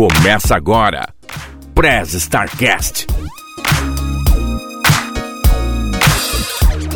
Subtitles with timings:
[0.00, 1.12] Começa agora,
[1.74, 3.06] Prez Starcast.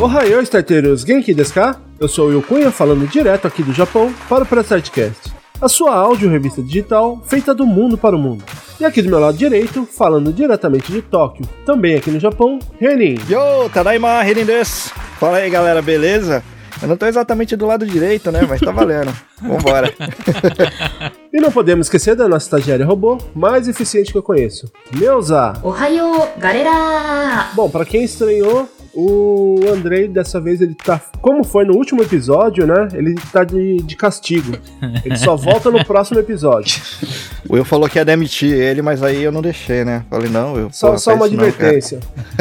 [0.01, 1.03] Ohayou, starteiros!
[1.03, 1.79] Genki desu ka?
[1.99, 5.31] Eu sou o Will Cunha, falando direto aqui do Japão para o Press Startcast,
[5.61, 8.43] a sua áudio revista digital feita do mundo para o mundo.
[8.79, 13.19] E aqui do meu lado direito, falando diretamente de Tóquio, também aqui no Japão, Renin.
[13.29, 14.89] Yo, Tadaima, Renin desu!
[15.19, 16.43] Fala aí, galera, beleza?
[16.81, 18.41] Eu não tô exatamente do lado direito, né?
[18.49, 19.15] Mas tá valendo.
[19.39, 19.93] Vambora.
[21.35, 25.51] e não podemos esquecer da nossa estagiária robô mais eficiente que eu conheço, Neuza.
[25.61, 27.49] Ohayou, galera!
[27.53, 31.01] Bom, para quem estranhou, o Andrei, dessa vez, ele tá.
[31.21, 32.87] Como foi no último episódio, né?
[32.93, 34.57] Ele tá de, de castigo.
[35.03, 36.81] Ele só volta no próximo episódio.
[37.47, 40.03] O Will falou que ia demitir ele, mas aí eu não deixei, né?
[40.09, 40.69] Falei, não, Will.
[40.71, 41.99] Só, pô, só uma advertência.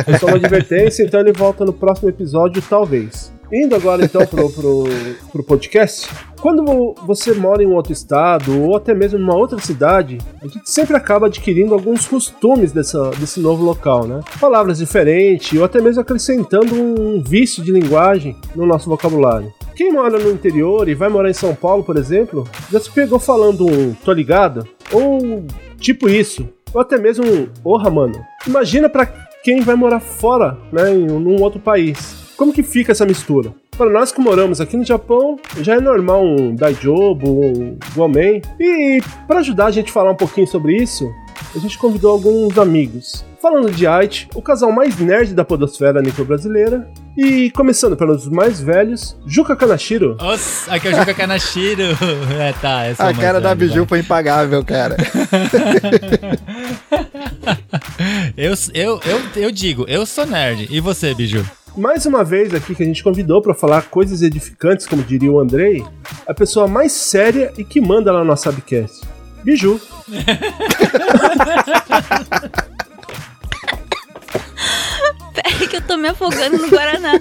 [0.08, 3.30] Não, só uma advertência, então ele volta no próximo episódio, talvez.
[3.54, 4.84] Indo agora então pro, pro,
[5.30, 9.60] pro podcast, quando você mora em um outro estado ou até mesmo em uma outra
[9.60, 14.22] cidade, a gente sempre acaba adquirindo alguns costumes dessa, desse novo local, né?
[14.40, 19.54] Palavras diferentes ou até mesmo acrescentando um vício de linguagem no nosso vocabulário.
[19.76, 23.20] Quem mora no interior e vai morar em São Paulo, por exemplo, já se pegou
[23.20, 24.66] falando um tô ligado?
[24.90, 25.46] Ou
[25.78, 28.20] tipo isso, ou até mesmo um orra, mano.
[28.48, 29.06] Imagina para
[29.44, 32.23] quem vai morar fora, né, em um outro país.
[32.36, 33.54] Como que fica essa mistura?
[33.76, 38.40] Para nós que moramos aqui no Japão, já é normal um Daijobu, um Gomen.
[38.58, 41.12] E para ajudar a gente a falar um pouquinho sobre isso,
[41.54, 43.24] a gente convidou alguns amigos.
[43.40, 46.88] Falando de Aichi, o casal mais nerd da podosfera nipo-brasileira.
[47.16, 50.16] E começando pelos mais velhos, Juka Kanashiro.
[50.16, 51.82] Nossa, aqui é o Juka Kanashiro.
[52.40, 52.82] é, tá.
[52.98, 54.96] A cara da Biju foi impagável, cara.
[58.36, 60.66] eu, eu, eu, eu digo, eu sou nerd.
[60.70, 61.44] E você, Biju?
[61.76, 65.38] Mais uma vez aqui que a gente convidou para falar coisas edificantes, como diria o
[65.40, 65.84] Andrei,
[66.26, 69.02] a pessoa mais séria e que manda lá no nosso Subcast.
[69.42, 69.80] Biju.
[75.34, 77.20] Peraí que eu tô me afogando no Guaraná.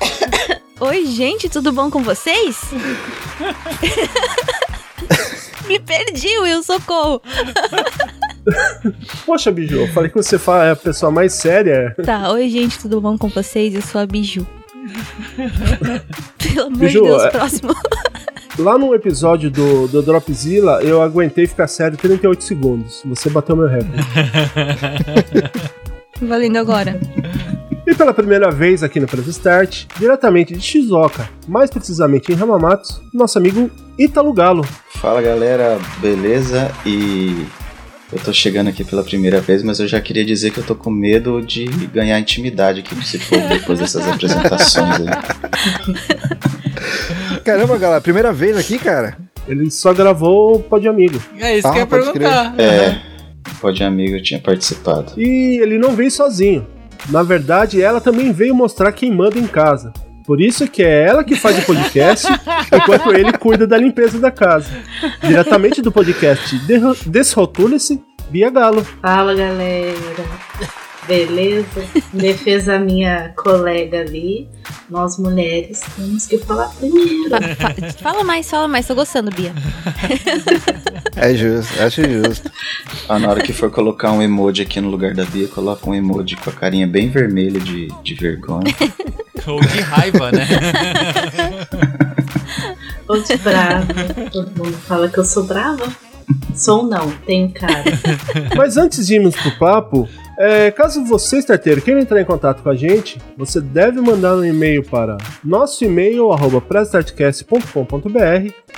[0.80, 2.56] Oi, gente, tudo bom com vocês?
[5.66, 7.20] me perdi, Will, socorro.
[9.24, 11.94] Poxa, Biju, eu falei que você é a pessoa mais séria.
[12.04, 13.74] Tá, oi gente, tudo bom com vocês?
[13.74, 14.46] Eu sou a Biju.
[16.38, 17.30] Pelo amor Biju, de Deus, é...
[17.30, 17.74] próximo.
[18.58, 23.02] Lá no episódio do, do Dropzilla, eu aguentei ficar sério 38 segundos.
[23.04, 24.02] Você bateu meu recorde.
[26.20, 26.98] Valendo agora.
[27.86, 33.00] E pela primeira vez aqui no Press Start, diretamente de Shizuoka, mais precisamente em Hamamatsu,
[33.14, 34.66] nosso amigo Italo Galo.
[34.96, 36.68] Fala galera, beleza?
[36.84, 37.46] E
[38.12, 40.74] eu tô chegando aqui pela primeira vez, mas eu já queria dizer que eu tô
[40.74, 45.06] com medo de ganhar intimidade aqui com esse povo depois dessas apresentações aí.
[47.44, 49.18] Caramba, galera, primeira vez aqui, cara?
[49.46, 51.20] Ele só gravou o Pode Amigo.
[51.38, 52.54] É isso ah, que eu ia perguntar.
[52.54, 52.66] Crer.
[52.66, 53.00] É,
[53.60, 55.12] Pode Amigo eu tinha participado.
[55.16, 56.66] E ele não veio sozinho.
[57.10, 59.92] Na verdade, ela também veio mostrar quem manda em casa.
[60.28, 62.26] Por isso que é ela que faz o podcast,
[62.70, 64.68] enquanto ele cuida da limpeza da casa.
[65.22, 66.54] Diretamente do podcast
[67.06, 68.84] Desrotule-se, Bia Galo.
[68.84, 69.94] Fala, galera.
[71.08, 71.66] Beleza?
[72.12, 74.46] Defesa minha colega ali.
[74.90, 77.30] Nós mulheres temos que falar primeiro.
[78.02, 78.86] Fala mais, fala mais.
[78.86, 79.52] Tô gostando, Bia.
[81.20, 82.48] É justo, acho justo.
[83.08, 85.92] Ah, na hora que for colocar um emoji aqui no lugar da Bia, coloca um
[85.92, 88.72] emoji com a carinha bem vermelha de, de vergonha.
[89.44, 90.46] Ou de raiva, né?
[93.08, 93.86] Ou de brava.
[94.30, 95.92] Todo mundo fala que eu sou brava.
[96.54, 97.84] Sou não, tenho cara.
[98.56, 100.08] Mas antes de irmos pro papo,
[100.38, 104.44] é, caso você, starteiro, queira entrar em contato com a gente, você deve mandar um
[104.44, 106.62] e-mail para nosso e-mail, arroba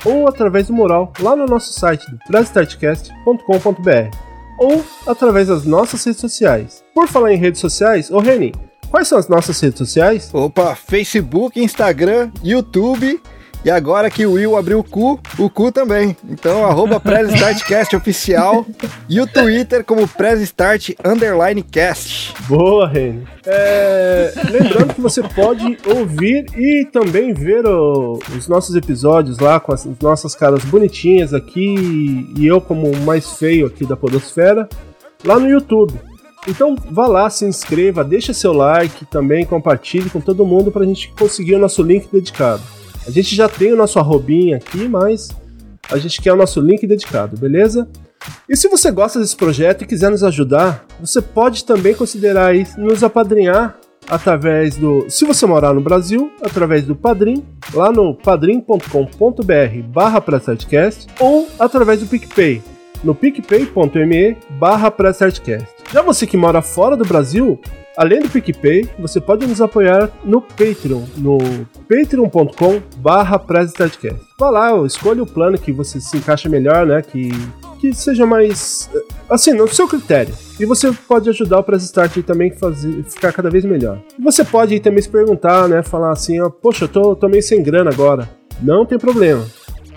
[0.03, 4.17] ou através do mural lá no nosso site, prestartcast.com.br
[4.57, 6.83] ou através das nossas redes sociais.
[6.95, 8.53] Por falar em redes sociais, ô Reni,
[8.89, 10.29] quais são as nossas redes sociais?
[10.33, 13.21] Opa, Facebook, Instagram, YouTube
[13.63, 16.15] e agora que o Will abriu o cu, o cu também.
[16.27, 18.65] Então, arroba PrezStartCast oficial
[19.07, 22.33] e o Twitter como PrezStart Underline Cast.
[22.47, 23.23] Boa, Reni.
[23.45, 29.73] É, lembrando que você pode ouvir e também ver o, os nossos episódios lá com
[29.73, 34.67] as nossas caras bonitinhas aqui e eu como o mais feio aqui da podosfera
[35.23, 35.93] lá no YouTube.
[36.47, 40.87] Então vá lá, se inscreva, deixa seu like, também compartilhe com todo mundo para a
[40.87, 42.63] gente conseguir o nosso link dedicado.
[43.11, 45.27] A gente já tem o nosso arrobinha aqui, mas
[45.91, 47.85] a gente quer o nosso link dedicado, beleza?
[48.47, 53.03] E se você gosta desse projeto e quiser nos ajudar, você pode também considerar nos
[53.03, 53.77] apadrinhar
[54.07, 57.43] através do, se você morar no Brasil, através do Padrim,
[57.73, 60.23] lá no padrim.com.br barra
[61.19, 62.61] ou através do PicPay,
[63.03, 64.93] no picpay.me barra
[65.91, 67.59] Já você que mora fora do Brasil,
[67.97, 71.37] além do PicPay, você pode nos apoiar no Patreon, no
[71.89, 73.41] patreon.com barra
[74.39, 77.31] Vá lá, escolha o plano que você se encaixa melhor, né, que,
[77.79, 78.89] que seja mais,
[79.29, 80.33] assim, no seu critério.
[80.59, 83.99] E você pode ajudar o Press Start também fazer, ficar cada vez melhor.
[84.17, 87.43] E você pode também se perguntar, né, falar assim, ó, poxa, eu tô, tô meio
[87.43, 88.29] sem grana agora.
[88.61, 89.43] Não tem problema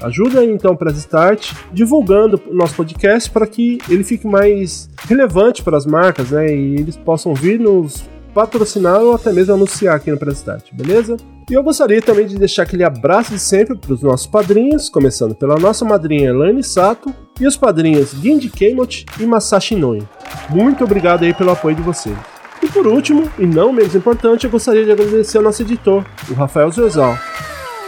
[0.02, 5.62] Ajuda então o Press Start divulgando o nosso podcast para que ele fique mais relevante
[5.62, 6.46] para as marcas, né?
[6.54, 8.04] E eles possam vir nos
[8.34, 11.16] patrocinar ou até mesmo anunciar aqui no Press Start, beleza?
[11.48, 15.34] E eu gostaria também de deixar aquele abraço de sempre para os nossos padrinhos, começando
[15.34, 20.02] pela nossa madrinha Elaine Sato e os padrinhos Gindy Keimot e Masashi Noi.
[20.48, 22.16] Muito obrigado aí pelo apoio de vocês.
[22.62, 26.34] E por último, e não menos importante, eu gostaria de agradecer ao nosso editor, o
[26.34, 27.14] Rafael Zorzal,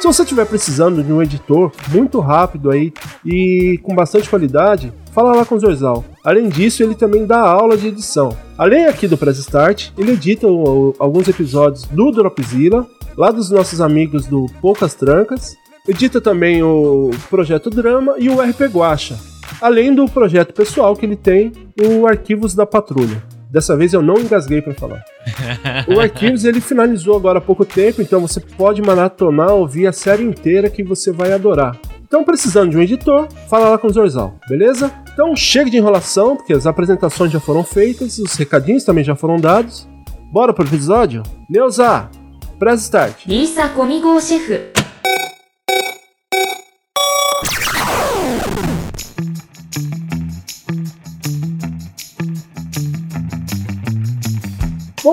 [0.01, 2.93] se você estiver precisando de um editor muito rápido aí
[3.25, 6.05] e com bastante qualidade, fala lá com o Zorzal.
[6.23, 8.37] Além disso, ele também dá aula de edição.
[8.59, 13.81] Além aqui do Press Start, ele edita o, alguns episódios do Dropzilla, lá dos nossos
[13.81, 15.57] amigos do Poucas Trancas,
[15.89, 19.17] edita também o Projeto Drama e o RP Guacha,
[19.61, 23.23] além do projeto pessoal que ele tem, o Arquivos da Patrulha.
[23.57, 25.03] Dessa vez eu não engasguei para falar.
[25.89, 30.23] o Arquivos ele finalizou agora há pouco tempo, então você pode maratonar, ouvir a série
[30.23, 31.75] inteira que você vai adorar.
[32.07, 34.93] Então, precisando de um editor, fala lá com o Zorzal, beleza?
[35.11, 39.37] Então, chega de enrolação, porque as apresentações já foram feitas, os recadinhos também já foram
[39.39, 39.89] dados.
[40.31, 41.23] Bora pro episódio?
[41.49, 42.11] Neuza,
[42.59, 43.25] press start.
[43.27, 44.76] Lisa comigo, chefe.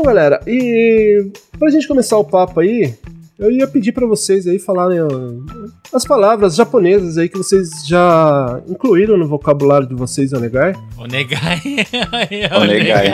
[0.04, 2.94] Bom, galera, e pra gente começar o papo aí,
[3.40, 4.98] eu ia pedir para vocês aí falarem
[5.94, 10.74] as palavras japonesas aí que vocês já incluíram no vocabulário de vocês, Onegai.
[10.98, 11.62] Onegai.
[12.54, 13.12] Onegai.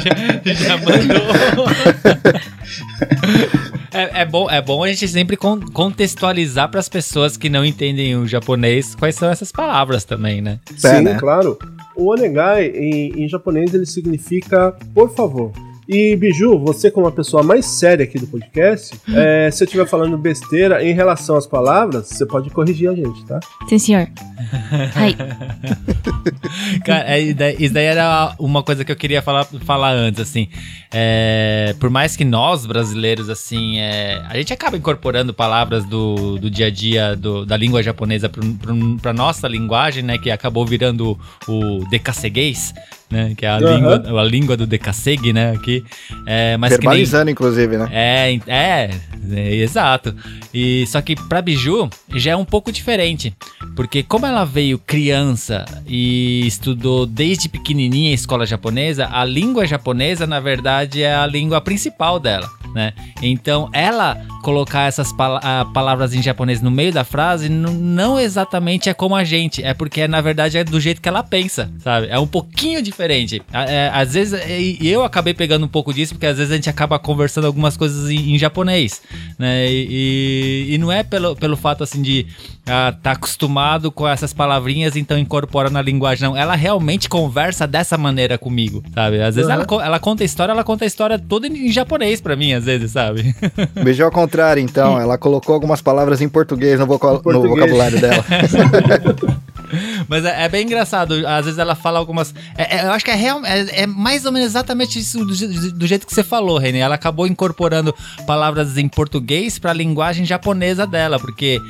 [0.00, 1.66] já, já mandou.
[3.92, 8.16] É, é, bom, é bom a gente sempre contextualizar para as pessoas que não entendem
[8.16, 10.60] o japonês quais são essas palavras também, né?
[10.76, 11.18] Sim, é, né?
[11.18, 11.58] claro.
[11.96, 15.52] O onegai em, em japonês ele significa por favor.
[15.92, 19.88] E, Biju, você como a pessoa mais séria aqui do podcast, é, se eu estiver
[19.88, 23.40] falando besteira em relação às palavras, você pode corrigir a gente, tá?
[23.68, 24.08] Sim, senhor.
[24.94, 25.16] Ai.
[26.86, 27.20] Cara, é,
[27.58, 30.48] isso daí era uma coisa que eu queria falar, falar antes, assim.
[30.92, 36.48] É, por mais que nós, brasileiros, assim, é, a gente acaba incorporando palavras do, do
[36.48, 38.30] dia a dia do, da língua japonesa
[39.02, 40.18] para nossa linguagem, né?
[40.18, 42.72] Que acabou virando o decaceguês,
[43.10, 43.34] né?
[43.36, 43.74] Que é a, uhum.
[43.74, 45.52] língua, a língua do Decassegue, né?
[45.52, 45.84] Aqui.
[46.26, 47.88] É, mas Verbalizando, nem, inclusive, né?
[47.92, 48.90] É, é,
[49.32, 50.14] é, exato.
[50.54, 53.34] E só que pra Biju já é um pouco diferente.
[53.74, 60.26] Porque como ela veio criança e estudou desde pequenininha em escola japonesa, a língua japonesa,
[60.26, 62.92] na verdade, é a língua principal dela né?
[63.22, 65.40] Então, ela colocar essas pal
[65.74, 70.08] palavras em japonês no meio da frase não exatamente é como a gente, é porque
[70.08, 72.08] na verdade é do jeito que ela pensa, sabe?
[72.08, 72.99] É um pouquinho diferente.
[73.52, 76.70] É, às vezes, e eu acabei pegando um pouco disso, porque às vezes a gente
[76.70, 79.02] acaba conversando algumas coisas em, em japonês,
[79.38, 79.66] né?
[79.70, 82.26] E, e, não é pelo, pelo fato assim de
[82.60, 86.36] estar tá acostumado com essas palavrinhas, então incorpora na linguagem, não.
[86.36, 89.20] Ela realmente conversa dessa maneira comigo, sabe?
[89.20, 89.64] Às vezes uhum.
[89.70, 92.52] ela, ela conta a história, ela conta a história toda em, em japonês para mim,
[92.52, 93.34] às vezes, sabe?
[93.82, 95.00] Beijou ao contrário, então.
[95.00, 97.42] Ela colocou algumas palavras em português no, voca português.
[97.42, 98.24] no vocabulário dela.
[100.08, 101.26] Mas é, é, bem engraçado.
[101.26, 102.34] Às vezes ela fala algumas.
[102.56, 105.72] É, é, eu acho que é, real, é, é, mais ou menos exatamente isso do,
[105.72, 106.78] do, jeito que você falou, René.
[106.78, 107.94] Ela acabou incorporando
[108.26, 111.60] palavras em português para a linguagem japonesa dela, porque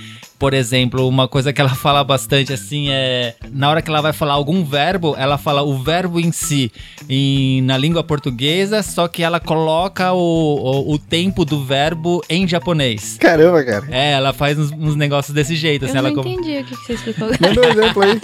[0.40, 3.34] por exemplo, uma coisa que ela fala bastante assim é.
[3.52, 6.72] Na hora que ela vai falar algum verbo, ela fala o verbo em si
[7.08, 12.48] em, na língua portuguesa, só que ela coloca o, o, o tempo do verbo em
[12.48, 13.18] japonês.
[13.20, 13.86] Caramba, cara.
[13.90, 15.84] É, ela faz uns, uns negócios desse jeito.
[15.84, 17.28] Assim, Eu ela não entendi o que você explicou.
[17.38, 18.18] Manda um exemplo aí.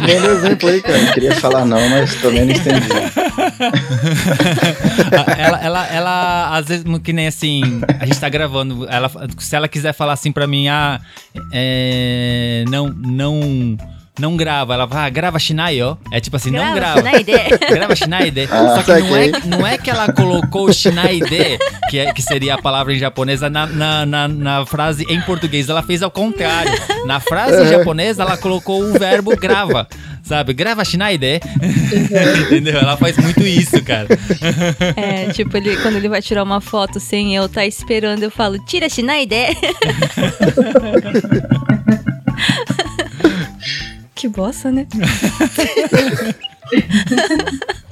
[0.00, 0.98] Manda um exemplo aí, cara.
[0.98, 2.86] Não queria falar não, mas também não entendi.
[5.36, 9.66] ela, ela, ela, às vezes, que nem assim, a gente tá gravando, ela, se ela
[9.66, 11.00] quiser falar assim pra mim, ah,
[11.52, 13.76] é, não, não
[14.18, 14.74] não grava.
[14.74, 15.96] Ela fala, ah, grava Shinai, ó.
[16.12, 16.98] É tipo assim, grava não grava.
[16.98, 17.32] Shinaide.
[17.70, 18.48] grava Shinaide.
[18.54, 21.58] Ah, Só que não é, não é que ela colocou Shinaide,
[21.90, 25.68] que, é, que seria a palavra em japonesa, na, na, na, na, frase em português.
[25.68, 26.72] Ela fez ao contrário.
[27.06, 29.88] Na frase japonesa, ela colocou o verbo grava.
[30.24, 30.54] Sabe?
[30.54, 31.40] Grava Shinaide.
[32.46, 32.78] Entendeu?
[32.78, 34.08] Ela faz muito isso, cara.
[34.96, 38.58] É, tipo, ele, quando ele vai tirar uma foto sem eu tá esperando, eu falo,
[38.64, 39.34] tira Shinaide.
[44.14, 44.86] Que bosta, né?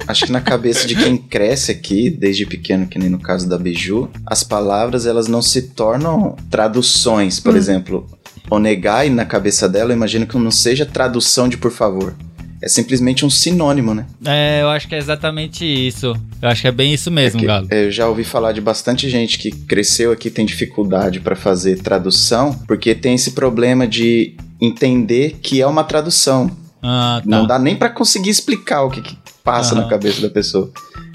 [0.07, 3.57] Acho que na cabeça de quem cresce aqui, desde pequeno, que nem no caso da
[3.57, 7.39] Biju, as palavras elas não se tornam traduções.
[7.39, 8.09] Por exemplo,
[8.49, 12.13] onegai na cabeça dela, eu imagino que não seja tradução de por favor.
[12.61, 14.05] É simplesmente um sinônimo, né?
[14.25, 16.15] É, eu acho que é exatamente isso.
[16.41, 17.67] Eu acho que é bem isso mesmo, Que- Galo.
[17.69, 22.53] Eu já ouvi falar de bastante gente que cresceu aqui tem dificuldade para fazer tradução,
[22.65, 26.49] porque tem esse problema de entender que é uma tradução.
[26.81, 27.29] Ah, tá.
[27.29, 30.71] Não dá nem pra conseguir explicar o que, que passa na cabeça da pessoa.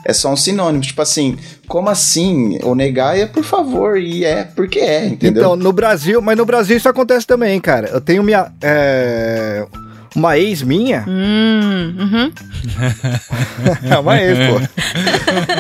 [0.09, 1.37] É só um sinônimo, tipo assim,
[1.67, 2.59] como assim?
[2.63, 5.43] O negar é por favor, e é porque é, entendeu?
[5.43, 7.89] Então, no Brasil, mas no Brasil isso acontece também, cara.
[7.89, 8.51] Eu tenho minha.
[8.63, 9.67] é,
[10.17, 11.05] uma ex minha.
[11.07, 12.33] Hum, uhum.
[13.91, 14.83] É uma ex, pô.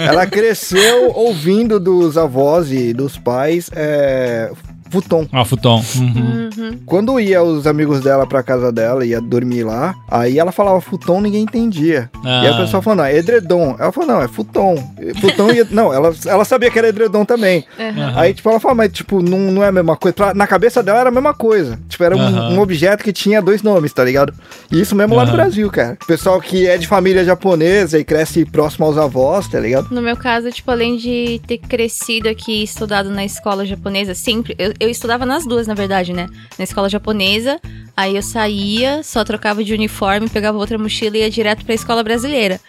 [0.00, 4.50] Ela cresceu ouvindo dos avós e dos pais é,
[4.90, 5.26] futon.
[5.32, 5.82] Ó, futon.
[5.96, 6.50] Uhum.
[6.56, 6.78] Uhum.
[6.86, 11.20] Quando ia os amigos dela pra casa dela, ia dormir lá, aí ela falava futon,
[11.20, 12.10] ninguém entendia.
[12.24, 12.52] E aí Ah.
[12.54, 13.76] o pessoal falou, não, é edredom.
[13.78, 14.76] Ela falou, não, é futon.
[15.20, 15.66] Futon ia...
[15.70, 17.64] Não, ela, ela sabia que era edredom também.
[17.78, 18.18] Uhum.
[18.18, 20.14] Aí, tipo, ela falou, mas, tipo, não, não é a mesma coisa.
[20.14, 21.78] Pra- na cabeça dela era a mesma coisa.
[21.88, 24.32] Tipo, era um, um objeto que tinha dois nomes, tá ligado?
[24.70, 25.32] E isso mesmo lá no.
[25.32, 25.96] Brasil, cara.
[26.06, 29.88] Pessoal que é de família japonesa e cresce próximo aos avós, tá ligado?
[29.94, 34.54] No meu caso, tipo, além de ter crescido aqui e estudado na escola japonesa, sempre.
[34.58, 36.28] Eu, eu estudava nas duas, na verdade, né?
[36.58, 37.60] Na escola japonesa,
[37.96, 42.02] aí eu saía, só trocava de uniforme, pegava outra mochila e ia direto pra escola
[42.02, 42.60] brasileira.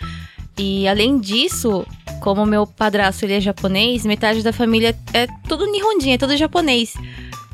[0.57, 1.85] E além disso,
[2.21, 6.93] como meu padrasto ele é japonês, metade da família é tudo nihonjin, é tudo japonês.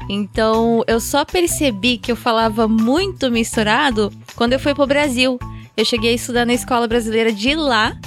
[0.10, 5.40] Então eu só percebi que eu falava muito misturado quando eu fui pro Brasil.
[5.76, 7.98] Eu cheguei a estudar na escola brasileira de lá.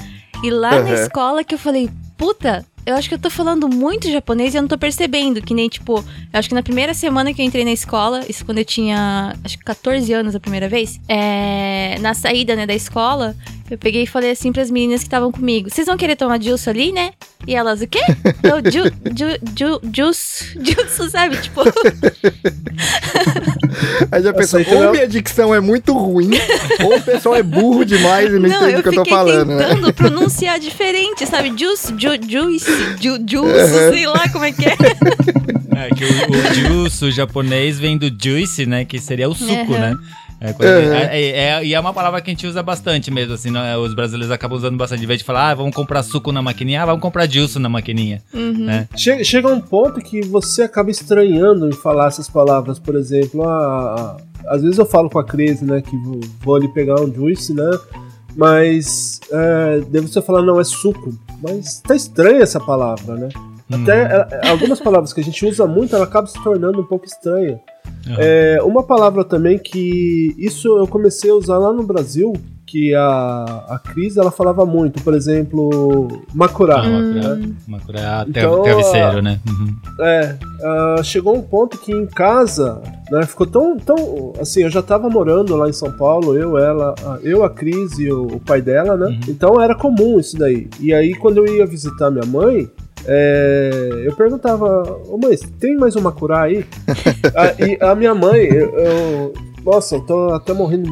[0.42, 0.94] E lá na Uhum.
[0.94, 4.62] escola que eu falei, puta, eu acho que eu tô falando muito japonês e eu
[4.62, 5.42] não tô percebendo.
[5.42, 8.44] Que nem, tipo, eu acho que na primeira semana que eu entrei na escola, isso
[8.44, 12.74] quando eu tinha, acho que 14 anos a primeira vez, é, na saída, né, da
[12.74, 13.36] escola,
[13.70, 16.68] eu peguei e falei assim pras meninas que estavam comigo: Vocês vão querer tomar juice
[16.68, 17.10] ali, né?
[17.46, 18.00] E elas, o quê?
[18.42, 18.84] Eu, ju,
[19.16, 21.36] ju, ju, juice, juice, sabe?
[21.38, 21.62] Tipo,
[24.10, 26.30] Aí já pensou, que não- ou minha dicção é muito ruim,
[26.82, 29.68] ou o pessoal é burro demais e não, entende o que eu tô falando, né?
[29.68, 31.52] tentando pronunciar diferente, sabe?
[31.56, 32.70] Juice, ju, juice,
[33.00, 34.72] ju, juice, sei lá como é que é.
[35.76, 38.84] É que o, o juice japonês vem do juice, né?
[38.84, 39.78] Que seria o suco, Uhum.
[39.78, 39.96] né?
[40.40, 40.94] É, Uhum.
[40.94, 43.60] é- é- é- e é uma palavra que a gente usa bastante mesmo, assim, não
[43.60, 43.76] é?
[43.76, 45.02] os brasileiros acabam usando bastante.
[45.02, 47.68] Em vez de falar, ah, vamos comprar suco na maquininha, ah, vamos comprar juice na
[47.68, 48.22] maquininha.
[48.32, 48.64] Uhum.
[48.66, 48.88] Né?
[48.96, 54.16] Chega, chega um ponto que você acaba estranhando em falar essas palavras, por exemplo, ah,
[54.46, 57.12] ah, às vezes eu falo com a Cris, né, que vou, vou ali pegar um
[57.12, 57.70] juice, né,
[58.36, 63.28] mas é, daí você fala, não, é suco, mas tá estranha essa palavra, né,
[63.70, 64.02] até
[64.42, 67.58] é, algumas palavras que a gente usa muito, ela acaba se tornando um pouco estranha.
[68.08, 68.16] Uhum.
[68.18, 72.32] É, uma palavra também que isso eu comecei a usar lá no Brasil,
[72.66, 76.82] que a, a Cris, ela falava muito, por exemplo, Makurá.
[76.82, 77.14] Ah, Hum.
[77.14, 79.40] Makura, Makura é até Então, travesseiro, né?
[79.48, 79.74] Uhum.
[80.04, 84.82] É, ah, chegou um ponto que em casa, né, ficou tão, tão, assim, eu já
[84.82, 88.60] tava morando lá em São Paulo, eu, ela, eu, a Cris e o, o pai
[88.60, 89.20] dela, né, Uhum.
[89.28, 90.68] então era comum isso daí.
[90.78, 92.68] E aí quando eu ia visitar minha mãe,
[93.08, 96.64] é, eu perguntava, ô mãe, tem mais uma curá aí?
[97.34, 99.32] Ah, e a minha mãe, eu, eu-
[99.64, 100.88] nossa, eu tô até morrendo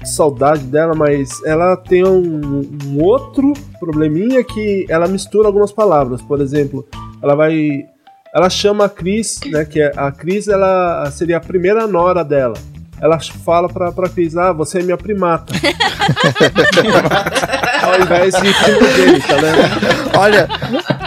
[0.00, 6.20] de saudade dela, mas ela tem um, um outro probleminha que ela mistura algumas palavras.
[6.22, 6.86] Por exemplo,
[7.22, 7.84] ela vai.
[8.34, 9.64] Ela chama a Cris, né?
[9.64, 12.54] Que é, a Cris ela seria a primeira nora dela.
[13.00, 15.52] Ela fala pra, pra Cris, ah, você é minha primata.
[17.86, 19.52] Ao invés de primogênita, né?
[20.18, 20.48] Olha,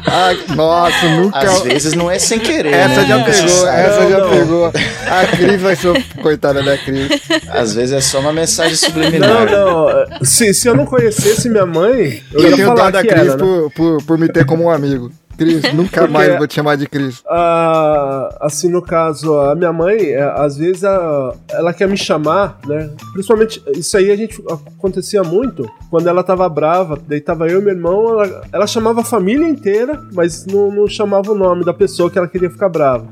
[0.06, 1.40] ah, nossa, nunca...
[1.40, 3.08] Às vezes não é sem querer, Essa né?
[3.08, 4.30] já pegou, essa Não, já não.
[4.30, 4.66] pegou.
[4.68, 7.10] A Cris vai ser coitada da Cris.
[7.50, 9.46] Às vezes é só uma mensagem Não, subliminar.
[9.50, 10.26] não.
[10.26, 13.22] Se, se eu não conhecesse minha mãe, eu, Eu ia tenho falar da que Cris
[13.24, 13.38] era, né?
[13.38, 15.12] por, por, por me ter como um amigo.
[15.40, 17.24] Cris, nunca Porque- mais vou te chamar de Cris.
[17.28, 22.60] Ah, assim, no caso, a minha mãe, é, às vezes, ela, ela quer me chamar,
[22.68, 22.90] né?
[23.14, 24.44] Principalmente, isso aí a gente
[24.78, 29.02] acontecia muito quando ela tava brava, daí tava eu e meu irmão, ela, ela chamava
[29.02, 32.70] a família inteira, mas não, não chamava o nome da pessoa que ela queria ficar
[32.70, 33.08] brava.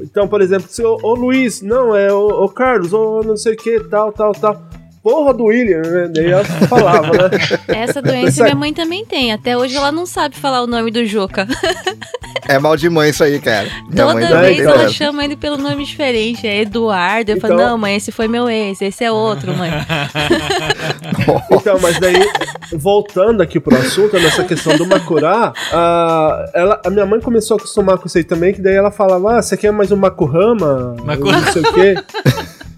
[0.00, 3.54] Então, por exemplo, se ô, ô Luiz, não, é ô, ô Carlos, ou não sei
[3.54, 4.62] o que, tal, tal, tal.
[5.04, 6.08] Porra do William, né?
[6.12, 7.30] Daí ela falava, né?
[7.68, 9.32] Essa doença Essa- minha mãe também tem.
[9.32, 11.46] Até hoje ela não sabe falar o nome do Juca.
[12.46, 13.66] É mal de mãe isso aí, cara.
[13.88, 14.90] Minha Toda vez ela dessa.
[14.92, 16.46] chama ele pelo nome diferente.
[16.46, 17.30] É Eduardo.
[17.30, 19.70] Eu falo, Então- não, mãe, esse foi meu ex, esse é outro, mãe.
[21.50, 22.28] Então, mas daí,
[22.72, 27.58] voltando aqui pro assunto, nessa questão do Makurá, a, ela, a minha mãe começou a
[27.58, 30.94] acostumar com isso aí também, que daí ela falava, ah, você quer mais um Makurama?
[31.02, 31.40] Makurama.
[31.40, 31.94] Não sei o quê.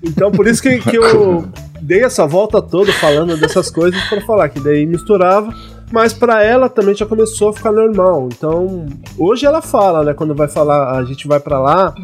[0.06, 1.44] Então, por isso que, que eu,
[1.80, 5.52] dei essa volta toda falando dessas coisas pra falar que daí misturava.
[5.92, 8.28] Mas pra ela também já começou a ficar normal.
[8.32, 8.86] Então,
[9.16, 10.14] hoje ela fala, né?
[10.14, 11.94] Quando vai falar, a gente vai pra lá,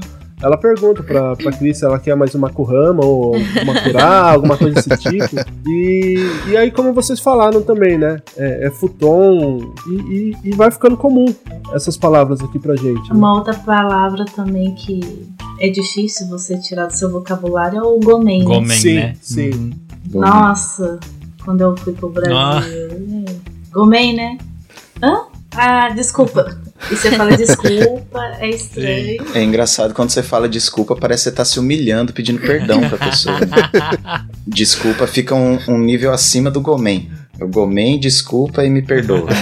[0.40, 4.56] ela pergunta pra, pra Cris se ela quer mais uma currama ou uma curá, alguma
[4.56, 5.34] coisa desse tipo.
[5.66, 6.16] E,
[6.48, 8.18] e aí, como vocês falaram também, né?
[8.36, 11.24] É, é futon e, e- e vai ficando comum
[11.72, 13.08] essas palavras aqui pra gente.
[13.10, 13.14] né?
[13.16, 15.28] Uma outra palavra também que
[15.58, 18.40] é difícil você tirar do seu vocabulário é o gomen.
[18.40, 18.44] né?
[18.44, 19.16] Gomen, Sim, né?
[19.20, 19.50] sim.
[19.50, 20.20] Uhum.
[20.20, 20.98] Nossa,
[21.44, 22.36] quando eu fui pro Brasil.
[22.36, 22.62] Ah.
[22.66, 23.34] é,
[23.72, 24.38] Gomen, né?
[25.02, 25.22] Hã?
[25.54, 26.58] Ah, desculpa.
[26.90, 29.22] E você fala desculpa, é estranho.
[29.34, 32.98] É engraçado quando você fala desculpa, parece que você tá se humilhando, pedindo perdão pra
[32.98, 33.38] pessoa.
[33.40, 34.26] né?
[34.46, 37.08] Desculpa fica um, um nível acima do Gomen.
[37.44, 39.28] O Gomen, desculpa e me perdoa.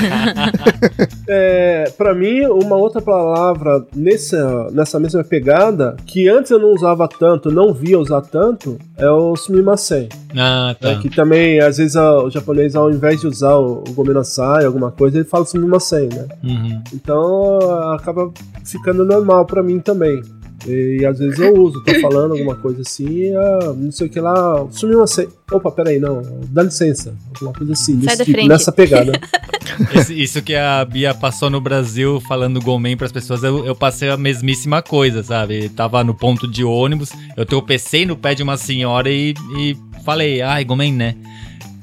[1.33, 7.07] É, para mim, uma outra palavra nessa, nessa mesma pegada, que antes eu não usava
[7.07, 10.09] tanto, não via usar tanto, é o sumimasen.
[10.37, 10.91] Ah, tá.
[10.91, 14.65] É, que também, às vezes, a- o japonês, ao invés de usar o, o gomenasai,
[14.65, 16.27] alguma coisa, ele fala sumimasen, né?
[16.43, 16.83] Uhum.
[16.95, 17.59] Então,
[17.93, 18.33] acaba
[18.65, 20.21] ficando normal pra mim também.
[20.67, 24.21] E, às vezes eu uso, tô falando alguma coisa assim, ah, não sei o que
[24.21, 25.29] lá, sumimasen.
[25.51, 27.15] Opa, peraí, não, dá licença.
[27.35, 28.49] Alguma coisa assim, Sai desse da tipo, frente.
[28.49, 29.13] nessa pegada.
[29.95, 34.11] Esse- isso que a Bia passou no Brasil falando Gomen pras pessoas, eu, eu passei
[34.11, 35.69] a mesmíssima coisa, sabe?
[35.71, 40.43] Tava no ponto de ônibus, eu tropecei no pé de uma senhora e, e falei,
[40.43, 41.15] ai, Gomen, né?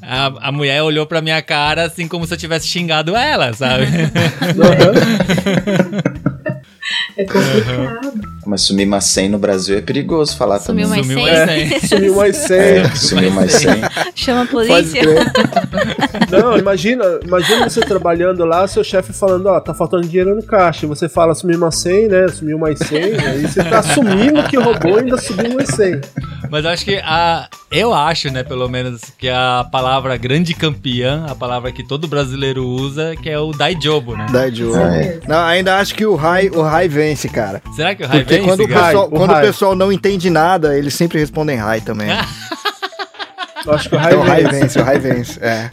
[0.01, 3.85] A, a mulher olhou pra minha cara assim como se eu tivesse xingado ela, sabe?
[7.17, 8.36] É complicado.
[8.47, 11.03] Mas sumimasen no Brasil é perigoso falar Sumiu também.
[11.03, 11.35] mais Sumiu 100.
[11.35, 11.79] mais 100.
[11.89, 12.57] Sumiu mais 100.
[12.57, 13.69] É, sumiu mais 100.
[14.15, 15.01] Chama a polícia.
[16.31, 20.85] Não, imagina, imagina você trabalhando lá, seu chefe falando, ó, tá faltando dinheiro no caixa.
[20.85, 22.27] E Você fala, sumiu mais 100, né?
[22.29, 22.97] Sumiu mais 100.
[22.97, 26.01] Aí você tá assumindo que roubou e ainda subiu mais 100.
[26.49, 27.47] Mas eu acho que a.
[27.69, 32.65] Eu acho, né, pelo menos, que a palavra grande campeã, a palavra que todo brasileiro
[32.65, 34.25] usa, que é o Daijobo, né?
[34.31, 34.73] Da Joe.
[34.79, 35.19] É.
[35.27, 37.61] Não, ainda acho que o Rai, o Rai vence, cara.
[37.75, 40.29] Será que o Rai Porque vence, quando, o pessoal, o quando o pessoal não entende
[40.29, 42.09] nada, eles sempre respondem Rai também.
[43.67, 44.59] Eu acho que o Então o Rai Rai vence.
[44.61, 45.39] vence, o Rai vence.
[45.43, 45.69] É.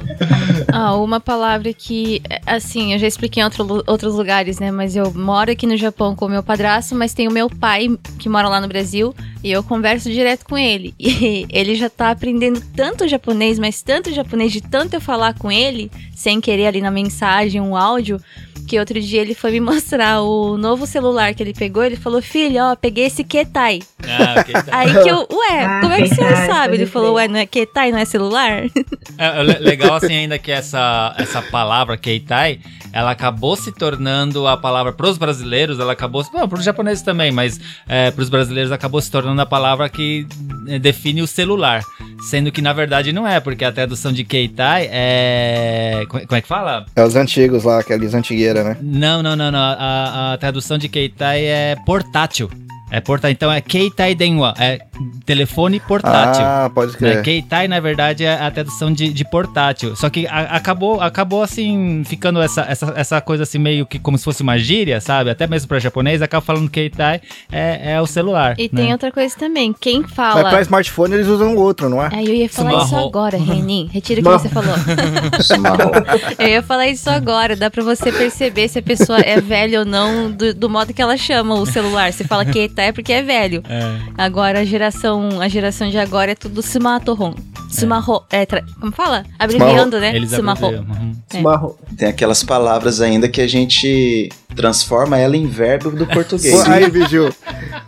[0.72, 4.70] Ah, uma palavra que, assim, eu já expliquei em outro outros lugares, né?
[4.70, 7.88] Mas eu moro aqui no Japão com o meu padrasto, mas tem o meu pai
[8.18, 10.94] que mora lá no Brasil e eu converso direto com ele.
[11.24, 15.50] E ele já tá aprendendo tanto japonês, mas tanto japonês de tanto eu falar com
[15.50, 18.20] ele, sem querer ali na mensagem, um áudio,
[18.66, 21.84] que outro dia ele foi me mostrar o novo celular que ele pegou.
[21.84, 23.80] Ele falou: Filho, ó, peguei esse Ketai.
[24.02, 24.64] Ah, tá.
[24.78, 26.74] Aí que eu, ué, Ah, como é que você sabe?
[26.74, 27.14] Ele falou.
[27.14, 28.64] Ué, não é Ketai, não é celular?
[28.64, 28.70] É,
[29.18, 32.60] é le- legal assim ainda que essa, essa palavra Keitai,
[32.92, 37.60] ela acabou se tornando a palavra pros brasileiros, ela acabou, não, pros japoneses também, mas
[37.88, 40.26] é, pros brasileiros acabou se tornando a palavra que
[40.68, 41.82] é, define o celular,
[42.30, 46.38] sendo que na verdade não é, porque a tradução de Keitai é, como é- como
[46.38, 46.86] é que fala?
[46.96, 48.76] É os antigos lá, aqueles antigueira, né?
[48.80, 52.50] Não, não, não, não, a, a tradução de Keitai é portátil.
[52.96, 54.78] É portátil, então é Keitai Denwa, é
[55.26, 56.44] telefone portátil.
[56.44, 56.98] Ah, pode Né?
[56.98, 57.22] crer.
[57.22, 59.96] Keitai, na verdade, é a tradução de, de portátil.
[59.96, 64.16] Só que a- acabou, acabou assim, ficando essa, essa, essa coisa assim, meio que como
[64.16, 65.28] se fosse uma gíria, sabe?
[65.28, 68.54] Até mesmo pra japonês, acaba falando Keitai é, é o celular.
[68.58, 68.82] E né?
[68.82, 69.72] tem outra coisa também.
[69.72, 70.48] Quem Mas fala.
[70.48, 72.10] pra smartphone eles usam outro, não é?
[72.12, 73.88] Aí eu ia falar isso agora, Renin.
[73.92, 74.74] Retira o que você falou.
[76.38, 77.56] Eu ia falar isso agora.
[77.56, 81.02] Dá pra você perceber se a pessoa é velha ou não do, do modo que
[81.02, 82.12] ela chama o celular.
[82.12, 83.62] Você fala que é porque é velho.
[83.68, 84.12] É.
[84.16, 87.34] Agora a geração, a geração de agora é tudo Sumatorron.
[87.74, 88.24] Sumarro.
[88.30, 89.24] É, tra- como fala?
[89.38, 90.14] Abreviando, né?
[90.16, 90.68] Eles Sumarro.
[90.68, 91.12] Uhum.
[91.32, 91.94] É.
[91.96, 96.68] Tem aquelas palavras ainda que a gente transforma ela em verbo do português.
[96.68, 97.32] Aí, Biju,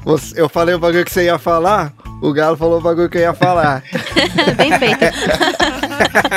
[0.05, 3.19] você- eu falei o bagulho que você ia falar, o Galo falou o bagulho que
[3.19, 3.83] eu ia falar.
[4.57, 4.99] Bem feito.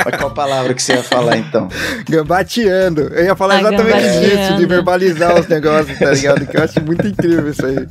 [0.04, 1.68] Mas qual palavra que você ia falar então?
[2.08, 3.02] Gambateando.
[3.14, 6.46] Eu ia falar Ah, exatamente disso, de verbalizar os negócios, tá ligado?
[6.46, 7.86] Que eu acho muito incrível isso aí.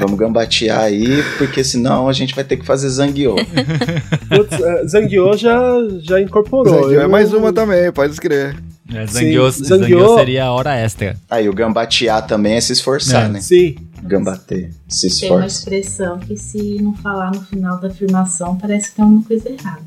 [0.00, 3.34] Vamos gambatear aí, porque senão a gente vai ter que fazer zangueô.
[4.28, 5.58] Putz, é, Zangueô já,
[6.00, 6.82] já incorporou.
[6.82, 8.56] Zangueio é mais uma também, pode escrever.
[8.94, 11.16] É, Zangueô, Sim, Zangueô Zangueô- seria a hora extra.
[11.30, 13.28] Aí o gambatear também é se esforçar, É.
[13.28, 13.40] né?
[13.40, 13.76] Sim.
[14.02, 15.58] Gambater, se Tem uma esforça.
[15.58, 19.80] expressão que se não falar no final da afirmação, parece que tem alguma coisa errada,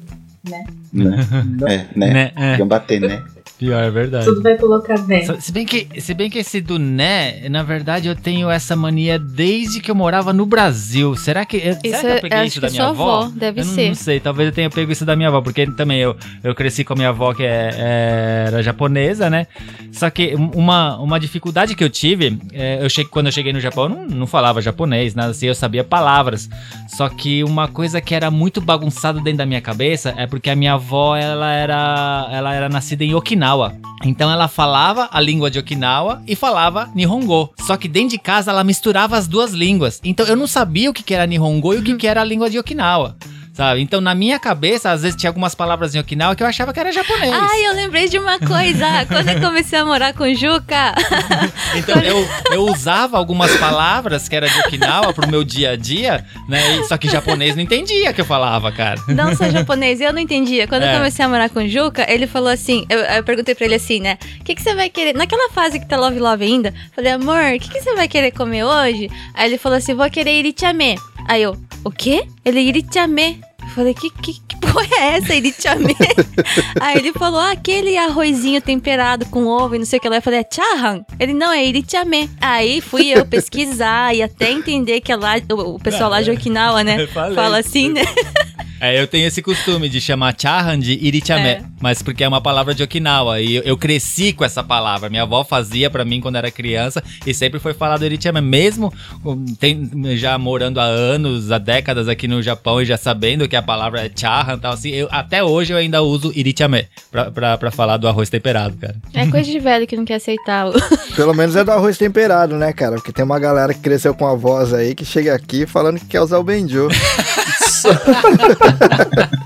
[0.49, 0.65] né?
[0.91, 1.27] Né?
[1.67, 2.13] É, né?
[2.13, 2.31] Né?
[2.35, 2.57] É.
[2.57, 3.21] Gambate, né?
[3.57, 4.23] Pior, é verdade.
[4.25, 5.21] Tudo vai colocar né.
[5.41, 9.19] Se- bem, que, se bem que esse do né, na verdade eu tenho essa mania
[9.19, 11.13] desde que eu morava no Brasil.
[11.17, 11.59] Será que.
[11.59, 13.19] Será Isso que eu é- peguei acho isso da minha sua avó?
[13.23, 13.87] avó, deve eu não, ser.
[13.89, 16.85] não sei, talvez eu tenha pego isso da minha avó, porque também eu, eu cresci
[16.85, 19.45] com a minha avó que é- é- era japonesa, né?
[19.91, 23.59] Só que uma, uma dificuldade que eu tive, é, eu cheguei, quando eu cheguei no
[23.59, 26.49] Japão, eu não, não falava japonês, nada assim, eu sabia palavras.
[26.87, 30.55] Só que uma coisa que era muito bagunçada dentro da minha cabeça é porque a
[30.55, 33.75] minha avó, ela era, ela era nascida em Okinawa.
[34.03, 37.53] Então ela falava a língua de Okinawa e falava Nihongo.
[37.59, 39.99] Só que dentro de casa ela misturava as duas línguas.
[40.03, 42.57] Então eu não sabia o que era Nihongo e o que era a língua de
[42.57, 43.17] Okinawa.
[43.59, 43.81] Sabe?
[43.81, 46.79] Então, na minha cabeça, às vezes tinha algumas palavras em Okinawa que eu achava que
[46.79, 47.33] era japonês.
[47.33, 48.85] Ai, eu lembrei de uma coisa.
[49.09, 50.95] Quando eu comecei a morar com Juca,
[51.75, 56.23] Então eu, eu usava algumas palavras que era de Okinawa pro meu dia a dia,
[56.47, 56.83] né?
[56.87, 58.97] Só que japonês não entendia que eu falava, cara.
[59.09, 60.65] não sou japonês, eu não entendia.
[60.65, 60.93] Quando É.
[60.93, 63.99] eu comecei a morar com Juca, ele falou assim: eu, eu perguntei pra ele assim,
[63.99, 64.17] né?
[64.39, 65.13] O que, que você vai querer?
[65.13, 68.31] Naquela fase que tá love love ainda, falei, amor, o que, que você vai querer
[68.31, 69.09] comer hoje?
[69.33, 70.97] Aí ele falou assim: vou querer irichame.
[71.27, 72.25] Aí eu, o quê?
[72.45, 73.41] Ele irichame.
[73.79, 75.95] Eu falei, que, que, que porra é essa, irichame?
[76.81, 80.17] Aí ele falou, ah, aquele arrozinho temperado com ovo e não sei o que lá.
[80.17, 81.05] Eu falei, é chahan?
[81.17, 82.29] Ele, não, é irichame.
[82.41, 86.29] Aí fui eu pesquisar e até entender que é lá, o, o pessoal lá de
[86.29, 87.07] Okinawa, né?
[87.07, 88.01] Fala assim, né?
[88.81, 91.61] É, eu tenho esse costume de chamar chahan de irichame, É.
[91.81, 95.09] mas porque é uma palavra de Okinawa e eu, eu cresci com essa palavra.
[95.09, 98.93] Minha avó fazia pra mim quando era criança e sempre foi falado irichame, mesmo
[99.25, 103.55] um, tem- já morando há anos, há décadas aqui no Japão e já sabendo que
[103.55, 104.89] a palavra é chahan e tal assim.
[104.91, 108.95] Eu, até hoje eu ainda uso irichame pra, pra, pra falar do arroz temperado, cara.
[109.13, 110.67] É coisa de velho que não quer aceitar.
[110.67, 110.73] o-
[111.15, 112.95] Pelo menos é do arroz temperado, né, cara?
[112.95, 116.05] Porque tem uma galera que cresceu com a voz aí que chega aqui falando que
[116.05, 116.87] quer usar o Benjo.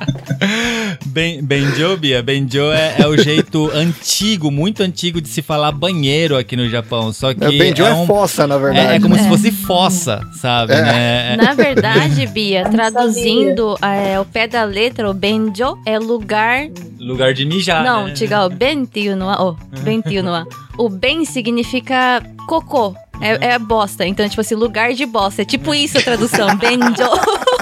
[1.06, 6.36] Ben, benjo, Bia, benjo é, é o jeito antigo, muito antigo de se falar banheiro
[6.36, 7.14] aqui no Japão.
[7.14, 8.94] Só que É, Benjo é, um- fossa, na É, verdade.
[8.96, 9.30] é como se É.
[9.30, 10.74] fosse fossa, sabe?
[10.74, 10.82] É.
[10.82, 11.36] né?
[11.38, 16.68] Na verdade, Bia, traduzindo é, o pé da letra, o benjo é lugar.
[17.00, 17.84] Lugar de mijar.
[17.84, 18.14] não, né?
[18.14, 22.96] tiga o bentiu no oh, bentiu no O ben significa cocô.
[23.22, 24.06] É, é bosta.
[24.06, 25.44] Então, tipo assim, lugar de bosta.
[25.44, 26.48] É tipo isso a tradução.
[26.58, 27.10] benjo.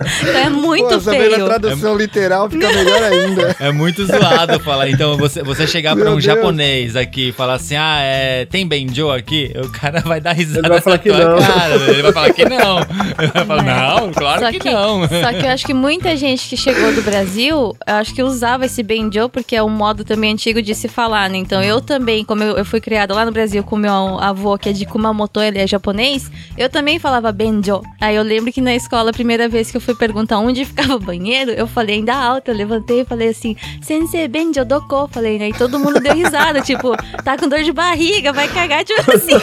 [0.34, 1.46] é muito Pô, sabendo a feio.
[1.46, 3.56] tradução literal fica melhor ainda.
[3.60, 4.88] É muito zoado falar.
[4.88, 6.24] Então, você, você chegar pra Meu um Deus.
[6.24, 9.52] japonês aqui e falar assim: ah, é, tem benjo aqui?
[9.62, 11.38] O cara vai dar risada Ele vai falar na que não.
[11.38, 11.74] cara.
[11.74, 12.78] Ele vai falar que não.
[13.18, 15.00] Ele vai falar, não, claro Só que, que, não.
[15.08, 18.64] só que eu acho que muita gente que chegou do Brasil, eu acho que usava
[18.66, 21.36] esse benjo, porque é um modo também antigo de se falar, né?
[21.38, 24.68] Então eu também, como eu, eu fui criada lá no Brasil com meu avô, que
[24.70, 27.82] é de Kumamoto, ele é japonês, eu também falava benjo.
[28.00, 30.94] Aí eu lembro que na escola, a primeira vez que eu fui perguntar onde ficava
[30.96, 35.38] o banheiro, eu falei ainda alto, eu levantei e falei assim, sensei benjo doko, falei,
[35.38, 35.48] né?
[35.48, 39.34] E todo mundo deu risada, tipo, tá com dor de barriga, vai cagar, tipo assim.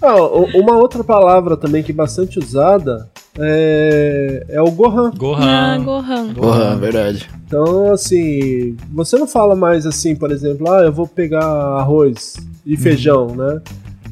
[0.00, 5.10] Ah, o- uma outra palavra também que é bastante usada é, é o Gohan.
[5.36, 6.32] Ah, Gohan.
[6.34, 6.76] Gohan.
[6.78, 7.28] Verdade.
[7.46, 12.76] Então, assim, você não fala mais assim, por exemplo, ah, eu vou pegar arroz e
[12.76, 13.60] feijão, né?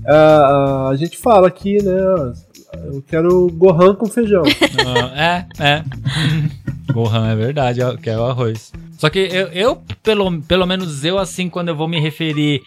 [0.09, 1.93] Ah, a gente fala aqui, né?
[2.85, 4.43] Eu quero Gohan com feijão.
[4.87, 5.85] Ah, é, é.
[6.93, 8.73] Gohan, é verdade, é o- que é o arroz.
[8.99, 12.63] Só que eu, eu, pelo, pelo menos eu, assim, quando eu vou me referir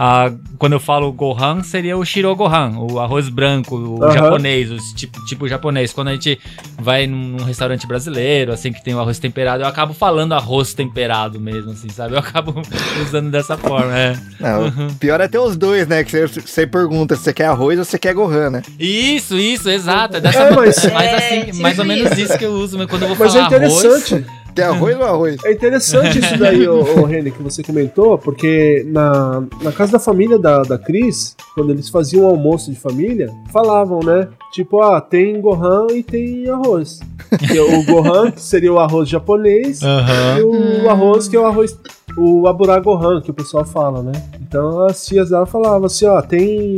[0.00, 0.32] a.
[0.58, 4.12] Quando eu falo Gohan, seria o Shiro Gohan, o arroz branco, o Aham.
[4.12, 5.92] japonês, o tipo, tipo japonês.
[5.92, 6.38] Quando a gente
[6.78, 11.40] vai num, restaurante brasileiro, assim, que tem o arroz temperado, eu acabo falando arroz temperado
[11.40, 12.14] mesmo, assim, sabe?
[12.14, 12.54] Eu acabo
[13.06, 14.16] usando dessa forma, é.
[14.38, 16.04] Não, o pior é ter os dois, né?
[16.04, 18.62] Que você, você pergunta se você quer arroz ou se você quer Gohan, né?
[18.78, 20.16] Isso, isso, exato.
[20.16, 22.36] É, dessa É, ma- mas- é mais É, assim, tipo mais ou menos isso.
[22.38, 23.84] que eu uso mas quando eu vou Mas é falar arroz.
[23.84, 24.26] interessante.
[24.54, 25.36] Quer arroz ou arroz?
[25.44, 30.38] É interessante isso daí, ô, ô que você comentou, porque na, na casa da família
[30.38, 34.28] da, da Cris, quando eles faziam o almoço de família, falavam, né?
[34.52, 37.00] Tipo, ah, tem Gohan e tem arroz.
[37.38, 40.38] Que o Gohan que seria o arroz japonês Aham.
[40.38, 41.78] e o arroz que é o arroz.
[42.16, 44.12] O Abura Gohan, que o pessoal fala, né?
[44.40, 46.76] Então as tias dela falavam assim, ó, tem,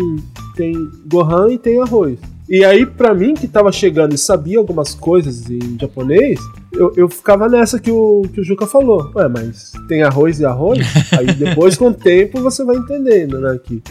[0.54, 0.74] tem
[1.10, 2.18] Gohan e tem arroz.
[2.52, 6.38] E aí, pra mim, que tava chegando e sabia algumas coisas em japonês,
[6.70, 9.10] eu, eu ficava nessa que o, que o Juca falou.
[9.14, 10.80] Ué, mas tem arroz e arroz?
[11.18, 13.58] aí depois, com o tempo, você vai entendendo, né?
[13.64, 13.82] Que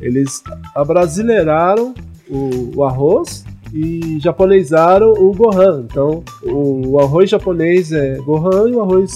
[0.00, 0.42] eles
[0.74, 1.94] abrasileiraram
[2.28, 5.84] o, o arroz e japonesaram o Gohan.
[5.88, 9.12] Então, o, o arroz japonês é Gohan e o arroz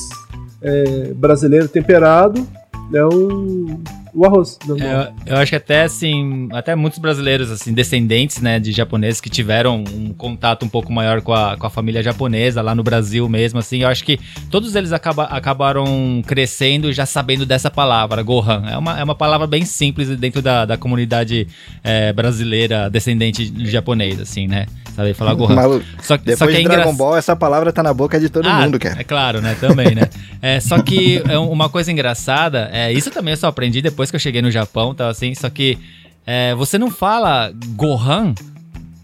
[0.60, 2.46] é, brasileiro temperado
[2.94, 3.80] é o,
[4.14, 4.58] O arroz.
[4.78, 9.20] É, Eu, eu acho que até assim, até muitos brasileiros assim, descendentes, né, de japoneses
[9.22, 12.82] que tiveram um contato um pouco maior com a, com a família japonesa lá no
[12.82, 14.20] Brasil mesmo, assim, eu acho que
[14.50, 18.64] todos eles acaba, acabaram crescendo já sabendo dessa palavra, Gohan.
[18.70, 21.46] É uma, é uma palavra bem simples dentro da, da comunidade
[21.82, 24.66] é, brasileira descendente de japonês, assim, né?
[24.94, 25.54] Saber falar Gohan.
[25.54, 26.94] Maluco, Só, que- depois só que é de Dragon.
[26.94, 29.00] Ball, essa palavra tá na boca de todo Ah, mundo, cara.
[29.00, 29.56] É claro, né?
[29.58, 30.02] Também, né?
[30.42, 34.16] É, só que é uma coisa engraçada, é, isso também eu só aprendi depois que
[34.16, 35.78] eu cheguei no Japão, tá assim, só que
[36.26, 38.34] é, você não fala Gohan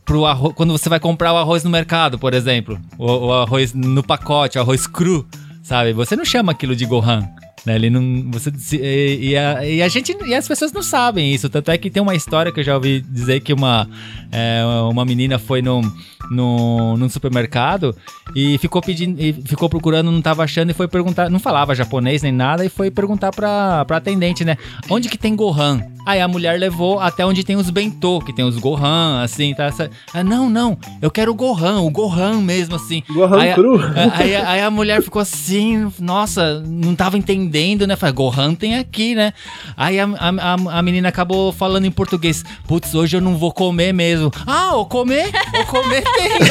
[0.04, 3.74] pro arroz, quando você vai comprar o arroz no mercado, por exemplo, o, o arroz
[3.74, 5.26] no pacote, o arroz cru,
[5.62, 5.92] sabe?
[5.92, 7.28] Você não chama aquilo de Gohan.
[7.66, 11.32] Né, ele não, você, e, e a, e a gente e as pessoas não sabem
[11.34, 11.48] isso.
[11.48, 13.88] Tanto é que tem uma história que eu já ouvi dizer que uma,
[14.30, 15.82] é, uma menina foi num,
[16.30, 17.94] num, num supermercado
[18.34, 22.22] e ficou pedindo, e ficou procurando, não tava achando e foi perguntar, não falava japonês
[22.22, 24.56] nem nada e foi perguntar pra, pra atendente, né?
[24.88, 25.80] Onde que tem Gohan?
[26.06, 29.64] Aí a mulher levou até onde tem os bentô, que tem os Gohan, assim, tá?
[29.66, 33.02] essa- Ah, não, não, eu quero o Gohan, o Gohan mesmo, assim.
[33.10, 33.78] Gohan Aí a- cru.
[34.14, 37.47] Aí, aí a mulher ficou assim, nossa, não tava entendendo,
[37.86, 37.96] né?
[37.96, 39.32] Falei, Gohan tem aqui, né?
[39.76, 42.44] Aí a, a, a- menina acabou falando em português.
[42.66, 44.30] Putz, hoje eu não vou comer mesmo.
[44.46, 45.30] Ah, o comer?
[45.60, 46.38] O comer tem.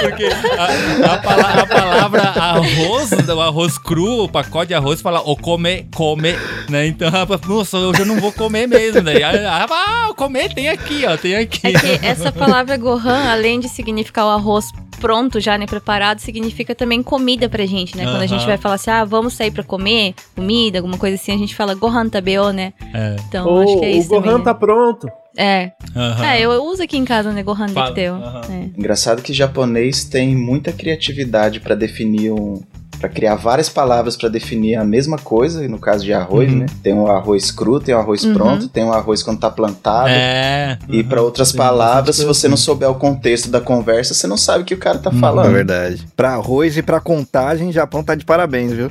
[0.00, 5.20] Porque a, a pala- a palavra arroz, o arroz cru, o pacote de arroz fala
[5.20, 6.86] o comer, comer, né?
[6.86, 7.10] Então,
[7.48, 9.00] nossa, hoje eu não vou comer mesmo.
[9.02, 11.60] Daí, ela, ah, o comer tem aqui, ó, tem aqui.
[11.66, 14.66] É essa palavra Gohan, além de significar o arroz
[15.00, 18.04] pronto já, né, preparado, significa também comida pra gente, né?
[18.04, 21.32] Quando a gente vai falar assim, ah, vamos sair pra comer comida, alguma coisa assim,
[21.32, 22.72] a gente fala Gohan tabeo, né?
[22.92, 23.16] É.
[23.28, 24.42] Então, Ou acho que é o isso Gohan também.
[24.44, 25.06] tá pronto.
[25.06, 25.12] né?
[25.36, 25.72] É.
[25.96, 26.24] Aham.
[26.26, 28.40] É, eu uso aqui em casa, né, Gohan Fala, aham.
[28.50, 28.64] É.
[28.78, 32.60] Engraçado que japonês tem muita criatividade para definir um.
[32.98, 36.58] Pra criar várias palavras para definir a mesma coisa, no caso de arroz, Uhum.
[36.58, 36.66] né?
[36.82, 38.34] Tem o arroz cru, tem o arroz Uhum.
[38.34, 40.08] pronto, tem o arroz quando tá plantado.
[40.08, 40.76] É.
[40.88, 44.36] E para outras Tem palavras, se você não souber o contexto da conversa, você não
[44.36, 45.52] sabe o que o cara tá É falando.
[45.52, 46.06] verdade.
[46.16, 48.90] Pra arroz e pra contagem, Japão tá de parabéns, viu?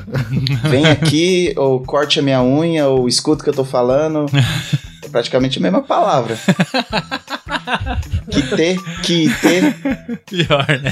[0.70, 4.26] Vem aqui, ou corte a minha unha, ou escuta o que eu tô falando.
[5.08, 6.38] É praticamente a mesma palavra.
[8.30, 9.76] Kite, kite.
[10.26, 10.92] Pior, né?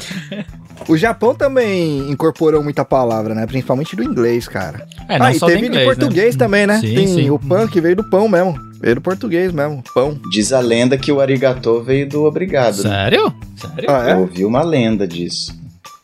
[0.87, 3.45] O Japão também incorporou muita palavra, né?
[3.45, 4.87] Principalmente do inglês, cara.
[5.09, 6.39] É, não ah, e só teve do inglês, de português né?
[6.39, 6.79] também, né?
[6.79, 7.29] Sim, Tem sim.
[7.29, 8.57] o pan que veio do pão mesmo.
[8.81, 10.19] Veio do português mesmo, pão.
[10.31, 12.83] Diz a lenda que o arigatô veio do obrigado.
[12.83, 12.89] né?
[12.89, 13.33] Sério?
[13.57, 13.89] Sério?
[13.89, 14.15] Ah, Eu é?
[14.17, 15.53] ouvi uma lenda disso.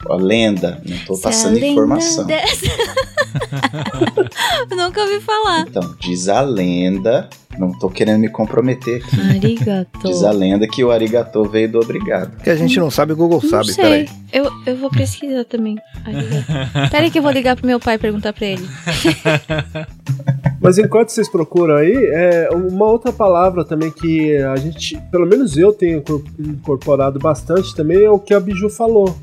[0.09, 2.25] A lenda, não tô Se passando a lenda informação.
[2.25, 2.71] dessa- Eu
[4.75, 5.61] nunca ouvi falar.
[5.67, 9.19] Então, diz a lenda, não tô querendo me comprometer aqui.
[9.47, 9.99] Arigato.
[10.07, 12.37] Diz a lenda que o arigatô veio do obrigado.
[12.41, 13.83] Que a gente não sabe, o Google Não sabe, sei.
[13.83, 14.09] peraí.
[14.31, 15.77] Eu, eu vou pesquisar também.
[16.05, 16.89] Arigato.
[16.89, 18.67] Peraí que eu vou ligar pro meu pai e perguntar pra ele.
[20.61, 25.57] Mas enquanto vocês procuram aí, é uma outra palavra também que a gente, pelo menos
[25.57, 29.15] eu tenho incor- incorporado bastante também é o que a Biju falou.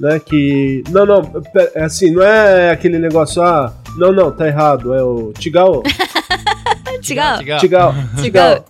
[0.00, 0.82] Né, que.
[0.88, 1.30] Não, não,
[1.74, 5.82] é assim, não é aquele negócio, ah, não, não, tá errado, é o Tigao.
[7.02, 7.38] Tigal.
[7.58, 7.94] Tigao.
[8.20, 8.64] Tigal.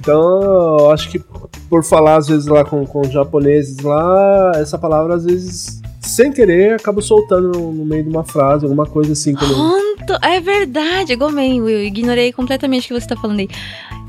[0.00, 1.20] Então, eu acho que
[1.68, 6.74] por falar às vezes lá com, com japoneses lá, essa palavra às vezes, sem querer,
[6.74, 9.34] acaba soltando no, meio de uma frase, alguma coisa assim.
[9.34, 11.84] Honto, é verdade, Gomen, Will.
[11.84, 13.48] Ignorei completamente o que você tá falando aí.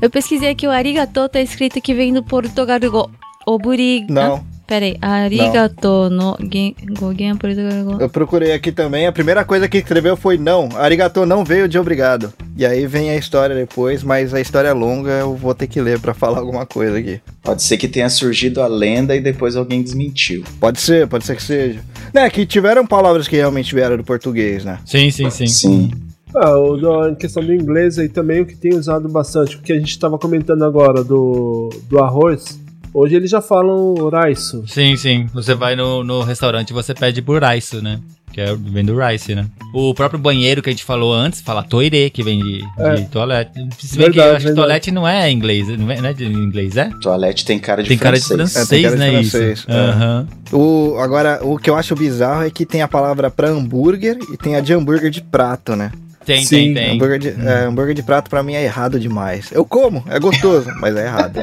[0.00, 3.10] Eu pesquisei aqui, o arigato tá escrito que vem do portugal.
[3.46, 4.06] Oburi...
[4.08, 8.00] Não, Peraí, arigato no gen- gogen portugal.
[8.00, 9.04] eu procurei aqui também.
[9.04, 10.68] A primeira coisa que escreveu foi não.
[10.76, 12.32] Arigato não veio de obrigado.
[12.56, 15.80] E aí vem a história depois, mas a história é longa, eu vou ter que
[15.80, 17.20] ler pra falar alguma coisa aqui.
[17.42, 20.44] Pode ser que tenha surgido a lenda e depois alguém desmentiu.
[20.60, 21.80] Pode ser, pode ser que seja.
[22.14, 24.78] Né, que tiveram palavras que realmente vieram do português, né?
[24.86, 25.46] Sim, sim, sim.
[25.48, 25.90] Sim.
[26.32, 29.76] Ah, em questão do inglês aí também, o que tem usado bastante, o que a
[29.78, 32.59] gente estava comentando agora do, do arroz,
[32.94, 34.64] hoje eles já falam raiso.
[34.66, 35.26] Sim, sim.
[35.34, 37.98] Você vai no, no restaurante e você pede por rice, né?
[38.32, 39.44] Que é, vem do rice, né?
[39.74, 42.94] O próprio banheiro que a gente falou antes fala toire, que vem de, É.
[42.94, 43.50] de toalete.
[43.80, 44.54] Se bem que eu Verdade, acho que verdade.
[44.54, 46.90] toalete não é inglês, não é, não é de inglês, é?
[47.02, 48.52] Toalete tem cara de Tem cara de francês.
[48.52, 49.10] francês, É, tem cara de né?
[49.30, 49.70] francês, isso.
[49.70, 49.74] é.
[49.74, 50.28] Aham.
[50.52, 54.36] O, agora, o que eu acho bizarro é que tem a palavra pra hambúrguer e
[54.36, 55.90] tem a de hambúrguer de prato, né?
[56.30, 56.94] Tem, Sim, tem, tem.
[56.94, 59.50] Hambúrguer de, é, hambúrguer de prato pra mim é errado demais.
[59.50, 61.40] Eu como, é gostoso, mas é errado.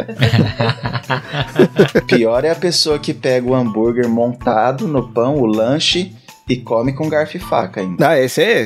[2.07, 6.15] Pior é a pessoa que pega o hambúrguer montado no pão, o lanche,
[6.47, 8.07] e come com garfo e faca ainda.
[8.07, 8.65] Ah, esse é,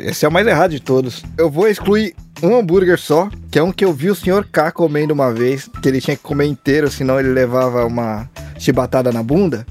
[0.00, 1.22] esse é o mais errado de todos.
[1.38, 4.72] Eu vou excluir um hambúrguer só, que é um que eu vi o senhor K
[4.72, 8.28] comendo uma vez, que ele tinha que comer inteiro, senão ele levava uma
[8.58, 9.64] chibatada na bunda.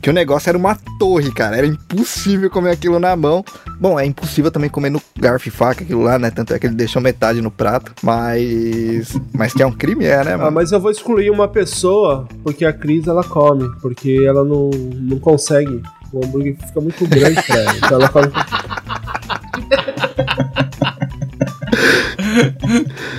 [0.00, 1.56] Que o negócio era uma torre, cara.
[1.56, 3.44] Era impossível comer aquilo na mão.
[3.80, 6.30] Bom, é impossível também comer no garfo e faca aquilo lá, né?
[6.30, 7.92] Tanto é que ele deixou metade no prato.
[8.02, 9.18] Mas.
[9.32, 10.52] Mas que é um crime, é, né, Ah, mano?
[10.52, 15.18] mas eu vou excluir uma pessoa, porque a Cris ela come, porque ela não, não
[15.18, 15.82] consegue.
[16.12, 17.76] O hambúrguer fica muito grande pra ela.
[17.76, 18.30] Então ela come.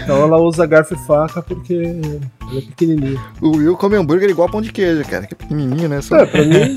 [0.04, 3.22] Então ela usa garfo e faca porque ela é pequenininha.
[3.42, 5.26] O Will come hambúrguer igual pão de queijo, cara.
[5.28, 6.02] Que é pequenininho, né?
[6.02, 6.18] Só...
[6.18, 6.76] É, pra mim.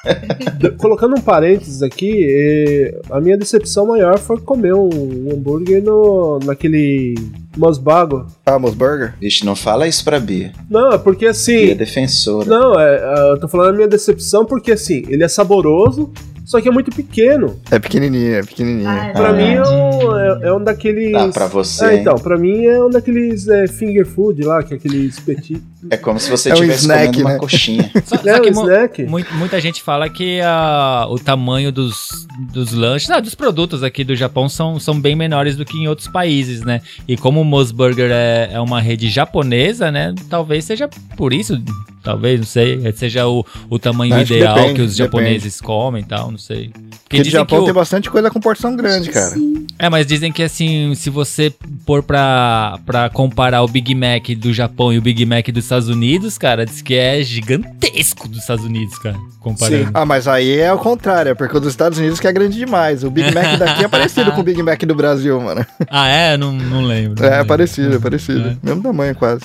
[0.78, 6.38] Colocando um parênteses aqui, eh, a minha decepção maior foi comer um, um hambúrguer no,
[6.42, 7.14] naquele
[7.56, 8.26] Mosbago.
[8.46, 9.14] Ah, Mosburger?
[9.20, 10.52] Vixe, não fala isso pra Bia.
[10.70, 11.74] Não, é porque Bia é assim.
[11.74, 12.48] defensora.
[12.48, 16.10] Não, é, é, eu tô falando da minha decepção porque assim, ele é saboroso,
[16.50, 17.60] só que é muito pequeno.
[17.70, 18.88] É pequenininho, é pequenininho.
[18.88, 21.12] Ah, Pra Ah, mim é um, é, é um daqueles.
[21.12, 24.74] Dá pra você, É, então, pra mim é um daqueles é, finger food lá, que
[24.74, 25.62] é aqueles petit.
[25.88, 27.38] É como se você É um estivesse snack, comendo uma né?
[27.38, 27.90] coxinha.
[28.04, 29.02] Só, É, só um que mu- snack.
[29.04, 34.04] mui- muita gente fala que ah, o tamanho dos, dos lanches, ah, dos produtos aqui
[34.04, 36.82] do Japão são, são bem menores do que em outros países, né?
[37.08, 40.14] E como o Moss Burger é, é uma rede japonesa, né?
[40.28, 41.60] Talvez seja por isso,
[42.02, 46.02] talvez, não sei, seja o, o tamanho Acho que ideal que, depende, os japoneses comem
[46.02, 46.70] e tal, não sei.
[47.04, 49.34] Porque no dizem Japão que o- tem bastante coisa com porção grande, cara.
[49.78, 51.52] É, mas dizem que assim, se você
[51.84, 55.88] pôr pra, pra comparar o Big Mac do Japão e o Big Mac dos Estados
[55.88, 59.84] Unidos, cara, diz que é gigantesco dos Estados Unidos, cara, comparando.
[59.84, 59.90] Sim.
[59.94, 62.58] Ah, mas aí é o contrário, é porque o dos Estados Unidos que é grande
[62.58, 63.04] demais.
[63.04, 65.64] O Big Mac daqui é parecido com o Big Mac do Brasil, mano.
[65.88, 66.36] Ah, é?
[66.36, 67.22] Não, não lembro.
[67.24, 67.46] É, não é lembro.
[67.46, 68.48] parecido, é parecido.
[68.48, 68.56] É.
[68.60, 69.44] Mesmo tamanho, quase.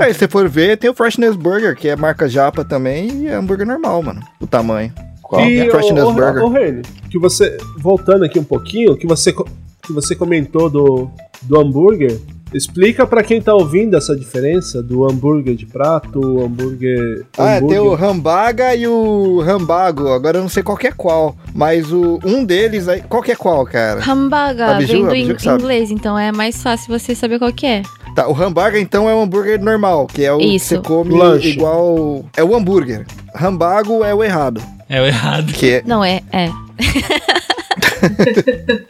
[0.00, 3.26] Aí, se você for ver, tem o Freshness Burger, que é marca japa também, e
[3.28, 4.20] é hambúrguer normal, mano.
[4.40, 4.92] O tamanho.
[5.22, 5.48] Qual?
[5.48, 6.42] E, É, Freshness ô, Burger.
[6.42, 11.08] ô, Reni, que você, voltando aqui um pouquinho, que você, que você comentou do,
[11.42, 12.18] do hambúrguer,
[12.54, 17.24] explica pra quem tá ouvindo essa diferença do hambúrguer de prato, hambúrguer...
[17.38, 20.08] Ah, tem o hambúrguer- Rambaga e o Rambago.
[20.08, 21.36] Agora eu não sei qual que é qual.
[21.54, 23.02] Mas o, um deles aí.
[23.02, 24.00] Qual que é qual, cara?
[24.06, 27.66] Hamburger A Biju- vem do in- inglês, então é mais fácil você saber qual que
[27.66, 27.82] é.
[28.14, 30.68] Tá, o Rambaga então é o hambúrguer normal, que é o Isso.
[30.68, 31.48] que você come Lanche.
[31.50, 32.24] igual.
[32.36, 33.06] É o hambúrguer.
[33.34, 34.60] Rambago é o errado.
[34.88, 35.52] É o errado.
[35.52, 36.50] Que é, Não, é, é.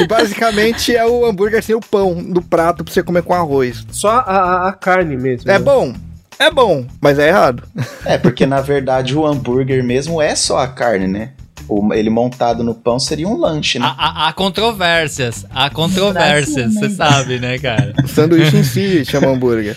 [0.00, 3.84] que basicamente é o hambúrguer sem o pão do prato pra você comer com arroz.
[3.90, 5.50] Só a, a- carne mesmo.
[5.50, 5.58] É né?
[5.58, 5.92] bom.
[6.38, 7.62] É bom, mas é errado.
[8.06, 11.32] É, porque na verdade o hambúrguer mesmo é só a carne, né?
[11.68, 13.84] O- ele montado no pão seria um lanche, né?
[13.86, 15.44] Há, há- há controvérsias.
[15.50, 17.92] Há controvérsias, você sabe, né, cara?
[18.02, 19.76] O sanduíche em si chama hambúrguer.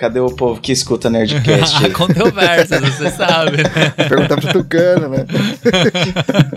[0.00, 1.86] Cadê o povo que escuta Nerdcast?
[1.92, 3.64] Controvérsias, você sabe, né?
[4.08, 5.26] Perguntar pro Tucano, né?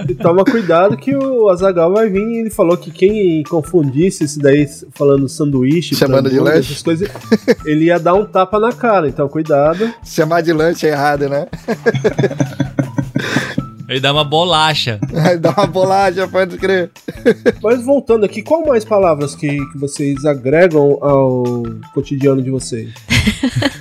[0.08, 4.40] E toma cuidado que o Azagal vai vir e ele falou que quem confundisse isso
[4.40, 6.72] daí falando sanduíche, Chamando de lanche.
[6.72, 7.10] essas coisas,
[7.66, 9.10] ele ia dar um tapa na cara.
[9.10, 9.94] Então cuidado.
[10.06, 11.48] Chamar de lanche é errado, né?
[13.94, 15.00] Ele dá uma bolacha.
[15.14, 16.90] Aí Dá uma bolacha, pode crer.
[17.62, 21.44] Mas voltando aqui, qual mais palavras que, que vocês agregam ao
[21.94, 22.90] cotidiano de vocês?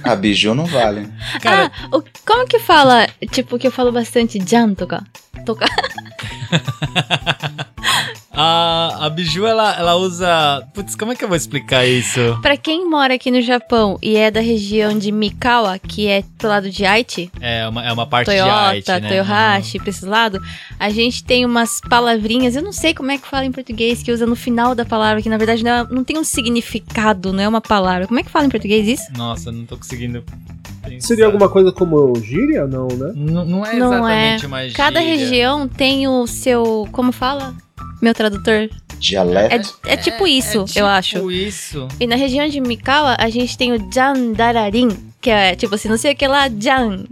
[0.05, 1.09] A biju não vale.
[1.41, 3.07] Cara, Ah, o- como que fala?
[3.31, 4.75] Tipo, que eu falo bastante jan
[5.45, 5.67] toka.
[5.67, 5.67] Toka.
[8.35, 10.67] a, a Biju, ela, ela usa.
[10.75, 12.39] Putz, como é que eu vou explicar isso?
[12.41, 16.49] Pra quem mora aqui no Japão e é da região de Mikawa, que é pro
[16.49, 19.09] lado de Aichi, É uma, é uma parte de Toyota, arte, né?
[19.09, 20.41] Toyohashi, pra esse lado,
[20.79, 24.13] a gente tem umas palavrinhas, eu não sei como é que fala em português, que
[24.13, 27.43] usa no final da palavra, que na verdade não, é- não tem um significado, não
[27.43, 28.07] é uma palavra.
[28.07, 29.13] Como é que fala em português isso?
[29.17, 30.25] Nossa, não tô conseguindo.
[31.01, 32.67] Seria alguma coisa como gíria?
[32.67, 33.13] Não, né?
[33.15, 34.49] Não, não é Não exatamente é.
[34.49, 34.77] uma gíria.
[34.77, 36.89] Cada região tem o seu.
[36.93, 37.55] Como fala?
[38.01, 38.69] Meu tradutor.
[38.99, 39.79] Dialeto.
[39.85, 41.17] É, é tipo isso, é eu acho.
[41.17, 41.89] Tipo isso.
[41.99, 44.91] E na região de Mikawa, a gente tem o Jandararin,
[45.23, 47.05] que é tipo assim, não sei o que lá, Jan.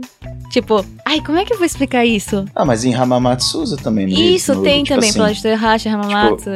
[0.50, 2.44] Tipo, ai, como é que eu vou explicar isso?
[2.56, 4.08] Ah, mas em Hamamatsu usa também.
[4.08, 6.50] no- Isso no- tem tipo também, assim, pela de Toyohashi, Hamamatsu.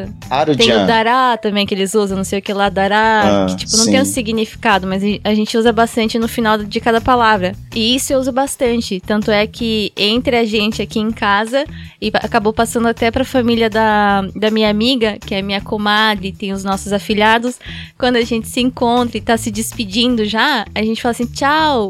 [0.58, 0.84] tem o.
[0.84, 3.44] Dará também que eles usam, não sei o que lá, Dará.
[3.44, 4.10] Ah, que tipo, não tem um sim.
[4.12, 7.54] significado, mas a gente usa bastante no final de cada palavra.
[7.72, 8.98] E isso eu uso bastante.
[8.98, 11.64] Tanto é que entre a gente aqui em casa,
[12.02, 16.52] e acabou passando até pra família da, da minha amiga, que é minha comadre, tem
[16.52, 17.60] os nossos afilhados.
[17.96, 21.43] Quando a gente se encontra e tá se despedindo já, a gente fala assim, tchau.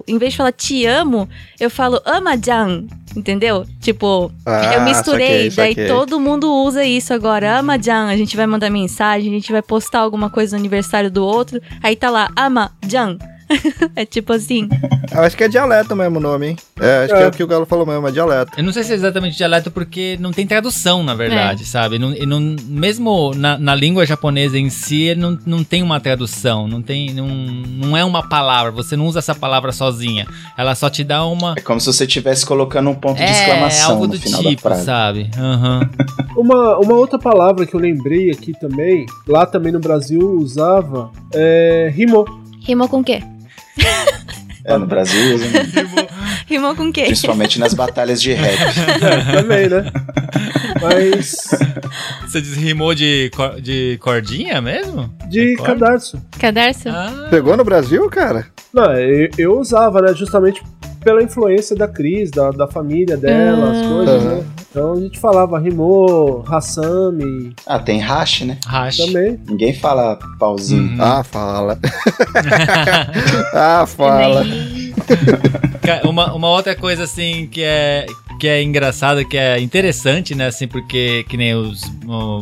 [0.07, 1.29] Em vez de falar te amo,
[1.61, 2.85] eu falo ama-jan.
[3.17, 3.64] Entendeu?
[3.81, 5.87] Tipo, Ah, eu misturei, saquei, daí saquei.
[5.87, 7.61] todo mundo usa isso agora.
[7.61, 11.09] Ama Jan, a gente vai mandar mensagem, a gente vai postar alguma coisa no aniversário
[11.11, 11.61] do outro.
[11.81, 13.17] Aí tá lá, Ama Jan.
[13.96, 14.68] é tipo assim.
[15.12, 16.57] Eu acho que é dialeto mesmo o nome, hein?
[16.80, 17.28] É, acho que é É.
[17.28, 18.52] o que o Galo falou mesmo, é dialeto.
[18.57, 21.99] Eu não sei se é exatamente dialeto porque não tem tradução, na verdade, sabe?
[21.99, 26.82] Não, não- mesmo na, na língua japonesa em si, não, não tem uma tradução, não
[26.82, 30.26] tem, não, não é uma palavra, você não usa essa palavra sozinha.
[30.57, 31.55] Ela só te dá uma...
[31.57, 34.62] É como se você estivesse colocando um ponto de É, exclamação algo no do tipo,
[34.62, 34.84] frase.
[34.84, 35.30] sabe?
[35.38, 35.88] Aham.
[36.36, 41.92] Uma, uma outra palavra que eu lembrei aqui também, lá também no Brasil usava, é
[41.95, 42.26] rimou.
[42.61, 43.22] Rimou com o quê?
[44.66, 45.47] É, no Brasil, né?
[46.47, 47.05] Rimou com o quê?
[47.05, 48.57] principalmente nas batalhas de rap.
[49.03, 49.93] É, também, né?
[50.81, 51.51] Mas
[52.22, 55.14] Você desrimou de, cor- de cordinha mesmo?
[55.29, 56.18] de cadarço.
[56.39, 56.89] Cadarço?
[56.89, 58.47] Ah, Pegou no Brasil, cara?
[58.72, 60.14] Não, eu, eu usava, né?
[60.14, 60.62] Justamente
[61.05, 63.88] pela influência da Cris, da, da família dela, as Ah.
[63.88, 64.44] coisas, né?
[64.70, 68.59] Então a gente falava rimou, Hassami Ah, tem hash, né?
[68.66, 68.96] hash.
[68.96, 69.38] também.
[69.46, 70.94] Ninguém fala pauzinho.
[70.94, 70.96] Uhum.
[71.00, 71.78] Ah, fala.
[73.55, 74.44] ah, fala.
[76.05, 78.07] Uma, uma outra coisa, assim, que é,
[78.39, 81.80] que é engraçada, que é interessante, né, assim, porque que nem os...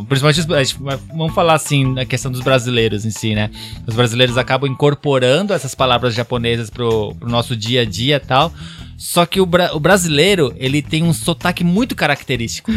[0.09, 0.73] principalmente, os,
[1.09, 3.51] vamos falar, assim, na questão dos brasileiros em si, né?
[3.87, 8.53] Os brasileiros acabam incorporando essas palavras japonesas pro, pro nosso dia a dia e tal,
[8.97, 12.71] só que o, o brasileiro, ele tem um sotaque muito característico,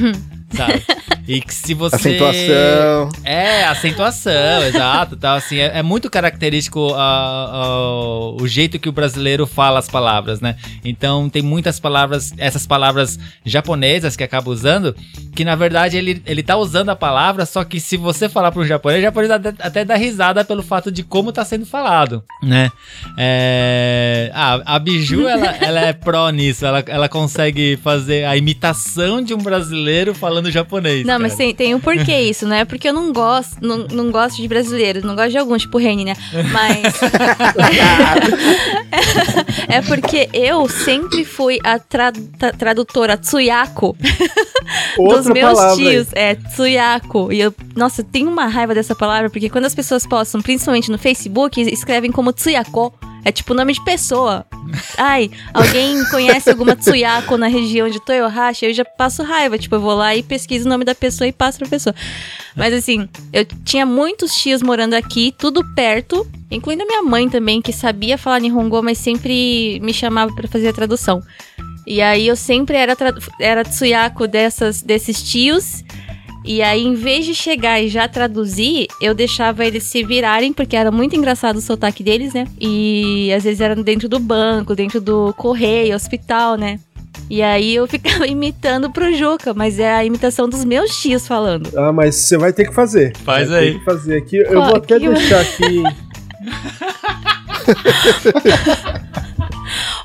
[0.54, 0.84] sabe?
[1.28, 1.96] E que se você...
[1.96, 3.10] Acentuação.
[3.24, 8.92] É, acentuação, exato, tal, assim, é, é muito característico ah, ah, o jeito que o
[8.92, 10.56] brasileiro fala as palavras, né?
[10.84, 14.96] Então tem muitas palavras, essas palavras japonesas que acaba usando,
[15.36, 18.62] que na verdade ele, ele tá usando a palavra, só que se você falar para
[18.62, 22.24] um japonês, o japonês até, até dá risada pelo fato de como tá sendo falado,
[22.44, 22.72] né?
[23.18, 29.24] É, ah, a Biju, ela, ela é pró nisso, ela, ela consegue fazer a imitação
[29.24, 31.02] de um brasileiro falando japonês.
[31.02, 31.20] Não, cara.
[31.20, 34.38] mas tem, tem um porquê isso, não é porque eu não gosto, não, não gosto
[34.38, 36.16] de brasileiros, não gosto de alguns, tipo Reni, né?
[36.52, 36.96] Mas.
[39.68, 43.96] é porque eu sempre fui a tra- tra- tradutora Tsuyako
[44.98, 46.08] dos meus palavra tios.
[46.14, 47.32] É, Tsuyako.
[47.32, 50.92] E eu, nossa, eu tenho uma raiva dessa palavra, porque quando as pessoas postam, principalmente
[50.92, 52.94] no Facebook, escrevem como Tsuyako.
[53.26, 54.46] É tipo nome de pessoa.
[55.00, 58.66] Ai, alguém conhece alguma Tsuyako na região de Toyohashi?
[58.68, 59.58] Eu já passo raiva.
[59.58, 61.96] Tipo, eu vou lá e pesquiso o nome da pessoa e passo pra pessoa.
[62.56, 67.64] Mas assim, eu tinha muitos tios morando aqui, tudo perto, incluindo a minha mãe também,
[67.64, 71.22] que sabia falar Nihongo, mas sempre me chamava pra fazer a tradução.
[71.88, 72.96] E aí eu sempre era,
[73.40, 75.84] era Tsuyako dessas, desses tios.
[76.48, 80.76] E aí, em vez de chegar e já traduzir, eu deixava eles se virarem, porque
[80.76, 82.46] era muito engraçado o sotaque deles, né?
[82.62, 86.80] E às vezes era dentro do banco, dentro do correio, hospital, né?
[87.30, 91.72] E aí eu ficava imitando pro Juca, mas é a imitação dos meus tios falando.
[91.76, 93.16] Ah, mas você vai ter que fazer.
[93.18, 93.80] Faz Vai ter aí.
[93.80, 94.38] que fazer aqui.
[94.38, 95.84] Eu Qual- vou até que- deixar aqui.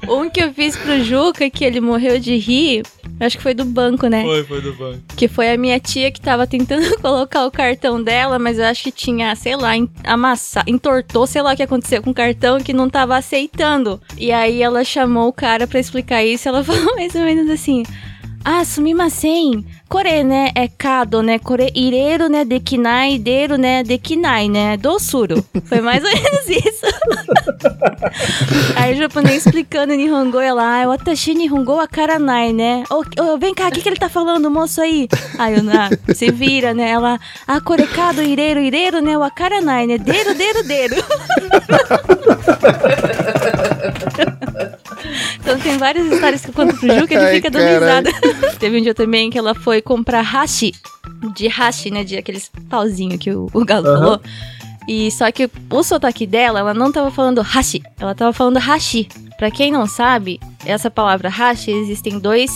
[0.09, 2.83] Um que eu fiz pro Juca, que ele morreu de rir,
[3.27, 4.23] acho que foi do banco, né?
[4.23, 5.01] Foi, foi do banco.
[5.17, 8.83] Que foi a minha tia que tava tentando colocar o cartão dela, mas eu acho
[8.83, 9.73] que tinha, sei lá,
[10.05, 14.01] amassar, entortou, sei lá o que aconteceu com o cartão que não tava aceitando.
[14.17, 17.83] E aí ela chamou o cara pra explicar isso, ela falou mais ou menos assim:
[18.45, 19.65] "Ah, sumimasen.
[19.91, 21.41] Kore, né, é kado, né?
[21.41, 24.77] Kore ireiro, né, dekinai, deiro, né, dekinai, né?
[24.77, 25.45] Dosuro.
[25.65, 26.87] Foi mais ou menos isso.
[28.77, 32.85] Aí o japonês explicando em Nihongo, ela, ah, watashi Nihongo wa karanai, né?
[32.89, 35.09] Ô, ô, vem cá, o que, que ele tá falando, moço aí?
[35.37, 36.91] Aí ah, se vira, né?
[36.91, 37.19] Ela,
[37.49, 39.19] ah, korekado, ireiro, ireiro, né?
[39.19, 39.99] Wa karanai, né?
[39.99, 40.95] Deiro, deiro, deiro.
[45.41, 48.11] Então tem várias histórias que eu conto pro Ju que ele Ai, fica dando risada.
[48.61, 50.73] Teve um dia também que ela foi comprar hashi.
[51.35, 52.05] De hashi, né?
[52.05, 53.99] De aqueles pauzinhos que o, o Galo Aham.
[53.99, 54.21] falou.
[54.89, 59.09] E só que o sotaque dela, ela não tava falando hashi, ela tava falando hashi.
[59.39, 62.51] Pra quem não sabe, essa palavra hashi existem dois,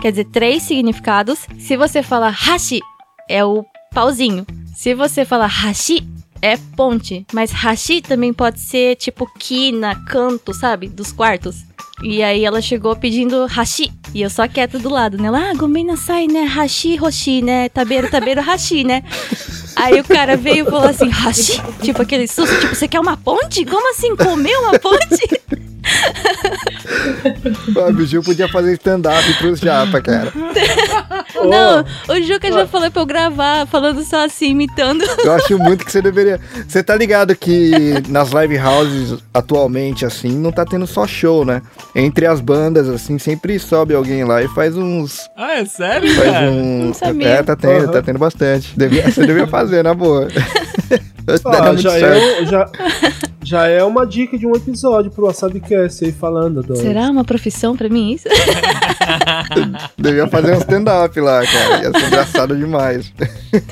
[0.00, 1.46] quer dizer, três significados.
[1.58, 2.80] Se você fala hashi,
[3.28, 4.46] é o pauzinho.
[4.74, 6.06] Se você fala hashi,
[6.40, 7.26] é ponte.
[7.32, 10.88] Mas hashi também pode ser tipo quina, canto, sabe?
[10.88, 11.64] Dos quartos.
[12.02, 13.92] E aí ela chegou pedindo hashi.
[14.12, 15.28] E eu só quieta do lado, né?
[15.28, 16.42] Ela, ah, gomen nasai, né?
[16.42, 17.68] Hashi, roshi, né?
[17.68, 19.02] Tabeiro, tabeiro, hashi, né?
[19.76, 21.60] Aí o cara veio e falou assim, hashi?
[21.82, 23.64] Tipo aquele susto, tipo, você quer uma ponte?
[23.64, 25.40] Como assim, comer uma ponte?
[27.76, 30.32] O Biju podia fazer stand-up pros japa, cara.
[31.34, 35.04] Não, o Juca já falou pra eu gravar, falando só assim, imitando.
[35.22, 36.40] Eu acho muito que você deveria.
[36.66, 41.60] Você tá ligado que nas live houses atualmente, assim, não tá tendo só show, né?
[41.94, 45.28] Entre as bandas, assim, sempre sobe alguém lá e faz uns.
[45.36, 46.50] Ah, é sério, Faz cara?
[46.50, 46.86] um.
[46.86, 47.28] Não sabia.
[47.28, 47.92] É, tá tendo, Aham.
[47.92, 48.76] tá tendo bastante.
[48.76, 50.26] Devia, você devia fazer, na boa.
[51.26, 52.70] muito já eu, já,
[53.42, 56.62] Já é uma dica de um episódio pro WasabiCast aí falando.
[56.62, 56.76] Do...
[56.76, 58.28] Será uma profissão pra mim isso?
[59.98, 61.82] Devia fazer um stand-up lá, cara.
[61.82, 63.12] Ia ser engraçado demais.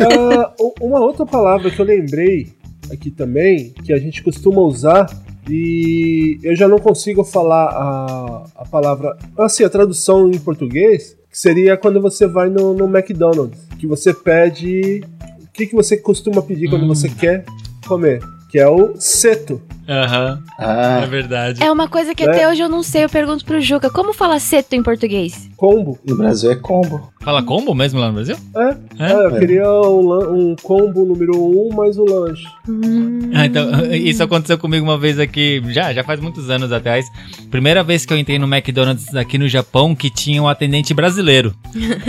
[0.01, 2.53] Ah, u- uma outra palavra que eu lembrei
[2.91, 5.07] aqui também, que a gente costuma usar
[5.49, 11.39] e eu já não consigo falar a, a palavra, assim, a tradução em português, que
[11.39, 15.03] seria quando você vai no, no McDonald's, que você pede,
[15.43, 17.45] o que, que você costuma pedir quando você quer
[17.87, 18.21] comer,
[18.53, 19.61] que é o seto.
[19.89, 21.61] Aham, Ah, é verdade.
[21.63, 22.29] É uma coisa que É.
[22.29, 23.03] até hoje eu não sei.
[23.05, 25.51] Eu pergunto pro Juca, como fala seto em português?
[25.57, 25.99] Combo.
[26.07, 27.11] no Brasil é combo.
[27.21, 28.37] Fala combo mesmo lá no Brasil?
[28.55, 29.13] É, É?
[29.13, 32.45] é, eu queria um, um combo número um mais o lanche.
[32.69, 33.31] Hum.
[33.35, 37.07] Ah, então, isso aconteceu comigo uma vez aqui, já, já faz muitos anos atrás.
[37.51, 41.55] Primeira vez que eu entrei no McDonald's aqui no Japão, que tinha um atendente brasileiro.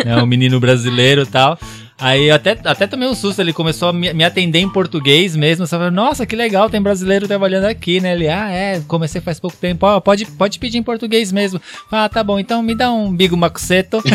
[0.06, 1.58] né, um menino brasileiro e tal.
[2.00, 5.66] Aí até, até tomei um susto, ele começou a me, me atender em português mesmo.
[5.66, 8.14] Você falou, nossa, que legal, tem brasileiro trabalhando aqui, né?
[8.14, 9.86] Ele, ah, é, comecei faz pouco tempo.
[9.86, 11.62] Ó, pode, pode pedir em português mesmo.
[11.92, 14.02] Ah, tá bom, então me dá um bigo macuseto.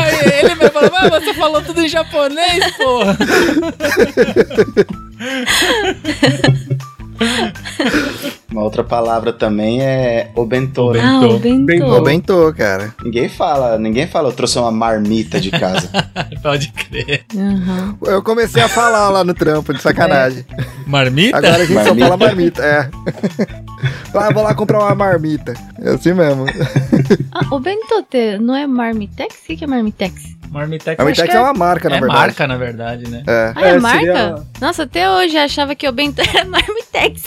[0.00, 3.16] Aí ele me falou, mas você falou tudo em japonês, porra.
[8.54, 10.92] Uma outra palavra também é obentô.
[10.92, 11.00] né?
[11.02, 11.66] Ah, o bento.
[11.66, 11.86] Bento.
[11.86, 12.94] Pô, bem tô, cara.
[13.02, 15.90] Ninguém fala, ninguém fala, eu trouxe uma marmita de casa.
[16.40, 17.24] Pode crer.
[17.36, 17.96] Aham.
[18.06, 20.46] Eu comecei a falar lá no trampo, de sacanagem.
[20.86, 21.36] Marmita?
[21.36, 21.94] Agora a gente Marmita.
[21.98, 22.88] só fala marmita, é.
[24.14, 25.52] Ah, vou lá comprar uma marmita.
[25.82, 26.46] É assim mesmo.
[27.32, 29.34] Ah, o bento te- não é Marmitex?
[29.42, 30.22] O que, é Marmitex?
[30.50, 30.96] Marmitex.
[30.96, 32.20] Marmitex é uma marca, na é verdade.
[32.20, 33.24] marca, na verdade, né?
[33.26, 33.52] É.
[33.56, 33.98] Ah, é, É, marca?
[33.98, 37.22] seria- Nossa, até hoje eu achava que o bento era Marmitex.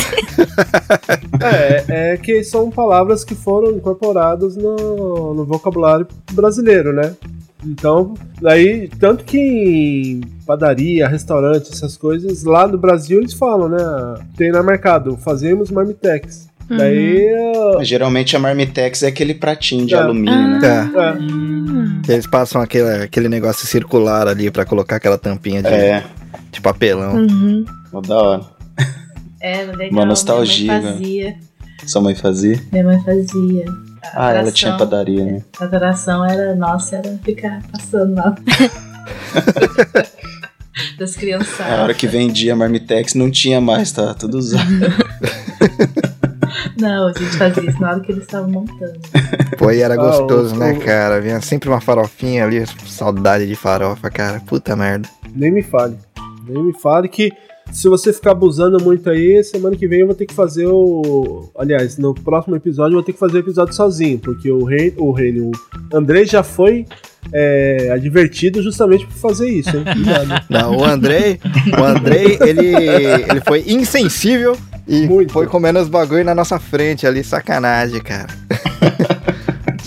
[1.42, 7.14] É, é que são palavras que foram incorporadas no, no vocabulário brasileiro, né?
[7.66, 13.78] Então, daí, tanto que em padaria, restaurante, essas coisas, lá no Brasil eles falam, né?
[14.38, 16.48] Tem no mercado, fazemos marmitex.
[16.70, 17.26] Daí,
[17.78, 19.98] Mas geralmente a marmitex é aquele pratinho de É.
[19.98, 20.60] alumínio, né?
[20.64, 21.00] É.
[21.02, 22.02] é, Hum.
[22.08, 26.04] Eles passam aquele, aquele negócio circular ali pra colocar aquela tampinha de, É,
[26.52, 27.16] de papelão.
[27.16, 27.66] Uhum.
[28.06, 28.57] da hora.
[29.42, 29.90] É, legal.
[29.92, 31.36] Uma nostalgia, Minha mãe fazia.
[31.86, 32.62] Sua mãe fazia?
[32.72, 33.66] Minha mãe fazia.
[34.14, 35.44] A Ah, ela tinha padaria, né?
[35.60, 38.36] A atração era, nossa, era ficar passando lá.
[41.00, 41.80] Das A criançadas.
[41.80, 44.64] hora que vendia a marmitex não tinha mais, tá tudo usado.
[46.80, 49.00] Não, a gente fazia isso na hora que eles estavam montando.
[49.58, 51.20] Pô, e era Ah, gostoso, né, cara?
[51.20, 54.40] Vinha sempre uma farofinha ali, saudade de farofa, cara.
[54.42, 55.10] Puta merda.
[55.34, 55.98] nem me fale.
[56.48, 57.32] Nem me fale que
[57.72, 61.50] se você ficar abusando muito aí, semana que vem eu vou ter que fazer o.
[61.58, 64.94] Aliás, no próximo episódio eu vou ter que fazer o episódio sozinho, porque o rei,
[64.98, 65.52] o rei, o
[65.94, 66.86] Andrei já foi
[67.32, 69.84] é, advertido justamente por fazer isso, hein?
[69.94, 70.46] Cuidado.
[70.50, 71.40] Não, o Andrei,
[71.78, 72.68] o Andrei, ele,
[73.30, 74.58] ele foi insensível
[74.88, 75.34] e Muito.
[75.34, 78.28] foi comendo os bagulho na nossa frente ali, sacanagem, cara.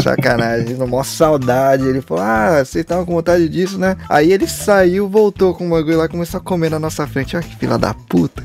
[0.03, 1.86] Sacanagem, maior saudade.
[1.86, 3.96] Ele falou: Ah, vocês estavam com vontade disso, né?
[4.09, 7.36] Aí ele saiu, voltou com o bagulho lá começou a comer na nossa frente.
[7.36, 8.42] Olha que fila da puta.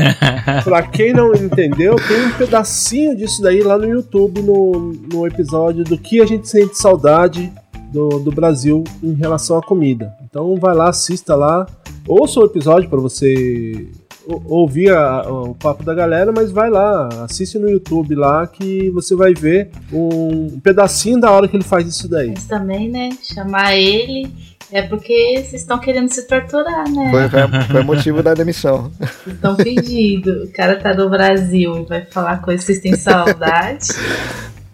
[0.64, 5.84] pra quem não entendeu, tem um pedacinho disso daí lá no YouTube, no, no episódio
[5.84, 7.52] do que a gente sente saudade
[7.92, 10.12] do, do Brasil em relação à comida.
[10.24, 11.66] Então vai lá, assista lá,
[12.06, 13.88] ouça o episódio pra você
[14.26, 19.14] ouvir a- o papo da galera, mas vai lá, assiste no YouTube lá que você
[19.14, 22.30] vai ver um pedacinho da hora que ele faz isso daí.
[22.34, 24.28] Mas também, né, chamar ele
[24.72, 27.10] é porque vocês estão querendo se torturar, né?
[27.10, 28.90] Foi, foi, foi o motivo da demissão.
[28.98, 30.44] Vocês estão pedindo.
[30.44, 33.88] O cara tá no Brasil e vai falar coisas que vocês têm saudade.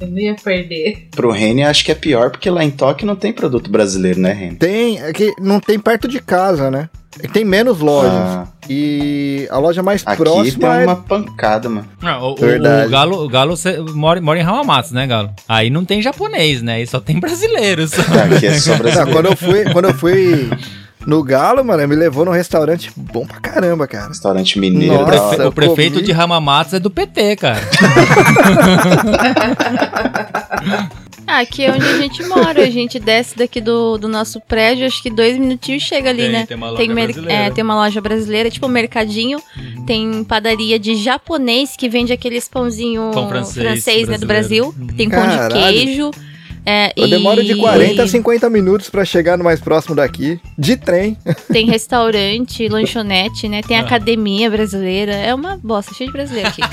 [0.01, 1.09] Eu não ia perder.
[1.11, 4.32] Pro Rene acho que é pior, porque lá em Tóquio não tem produto brasileiro, né,
[4.32, 4.57] Rene?
[4.57, 6.88] Tem, é que não tem perto de casa, né?
[7.18, 8.12] É Tem menos lojas.
[8.12, 11.86] Ah, E a loja mais aqui próxima tem é uma pancada, mano.
[12.00, 12.86] Ah, o, o- Verdade.
[12.86, 15.30] o Galo, o Galo cê- mora, mora em Hamamatsu, né, Galo?
[15.48, 16.74] Aí não tem japonês, né?
[16.74, 17.92] Aí só tem brasileiros.
[18.34, 19.12] Aqui é só Não, brasileiro.
[19.12, 20.50] quando eu fui, quando eu fui
[21.04, 24.06] no Galo, mano, me levou num restaurante bom pra caramba, cara.
[24.08, 24.94] Restaurante mineiro.
[24.94, 25.12] Nossa.
[25.16, 25.28] hora.
[25.30, 26.04] Prefe- o prefeito comi.
[26.06, 27.61] de Hamamatsu é do PT, cara.
[31.32, 32.62] Ah, aqui é onde a gente mora.
[32.62, 36.32] A gente desce daqui do, do nosso prédio, acho que dois minutinhos chega ali, Tem-
[36.32, 36.46] né?
[36.46, 37.42] tem uma Tem, loja mer- brasileira.
[37.44, 39.40] é, tem uma loja brasileira, tipo um mercadinho.
[39.86, 44.26] Tem padaria de japonês que vende aqueles pãozinho Pão francês né, do.
[44.26, 44.74] Brasil.
[44.96, 45.54] Tem pão Caralho.
[45.54, 46.10] de queijo.
[46.66, 50.38] É, Eu e demoro de 40 a 50 minutos pra chegar no mais próximo daqui,
[50.58, 51.16] de trem.
[51.50, 53.62] Tem restaurante, lanchonete, né?
[53.62, 53.80] Tem Ah.
[53.80, 55.12] academia brasileira.
[55.14, 56.60] É uma bosta, cheio de brasileiro aqui.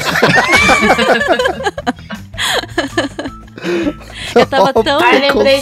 [4.39, 4.99] eu tava tão.
[5.01, 5.61] Ai, lembrei.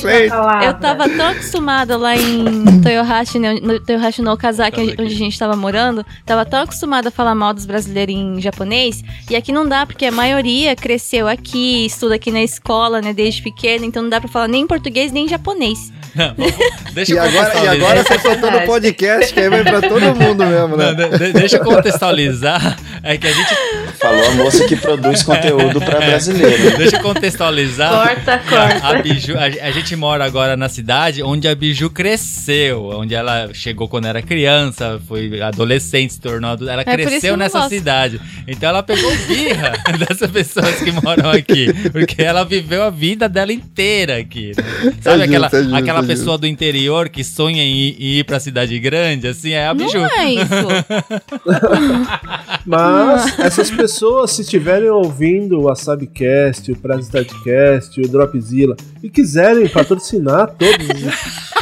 [0.66, 5.38] Eu tava tão acostumada lá em Toyohashi, né, no Toyohashi no Okazaki, onde a gente
[5.38, 9.68] tava morando, tava tão acostumada a falar mal dos brasileiros em japonês, e aqui não
[9.68, 14.10] dá, porque a maioria cresceu aqui, estuda aqui na escola, né, desde pequena, então não
[14.10, 15.92] dá pra falar nem português nem japonês.
[16.94, 20.46] Deixa E agora, e agora você soltou no podcast, que aí vai pra todo mundo
[20.46, 20.86] mesmo, né?
[20.94, 22.78] Não, de- de- deixa eu contextualizar.
[23.04, 23.54] É que a gente.
[24.00, 26.78] Falou a moça que produz conteúdo pra brasileiro.
[26.78, 27.92] Deixa eu contextualizar.
[27.92, 28.65] Corta, corta.
[28.82, 33.50] A Biju, a, a gente mora agora na cidade onde a Biju cresceu, onde ela
[33.54, 36.74] chegou quando era criança, foi adolescente, se tornou adulta.
[36.74, 37.70] Ela É cresceu nessa gosto.
[37.74, 38.20] cidade.
[38.48, 39.74] Então ela pegou birra
[40.08, 44.52] dessas pessoas que moram aqui, porque ela viveu a vida dela inteira aqui.
[44.58, 44.94] né?
[45.02, 46.08] Sabe É aquela, justo, é aquela é justo.
[46.08, 49.28] pessoa do interior que sonha em ir, em ir pra cidade grande?
[49.28, 50.00] Assim, é a Biju.
[50.00, 50.46] Não é isso.
[52.66, 60.48] Mas essas pessoas, se estiverem ouvindo o Asabcast, o Prestadcast, o Dropzilla e quiserem patrocinar
[60.58, 61.14] todos,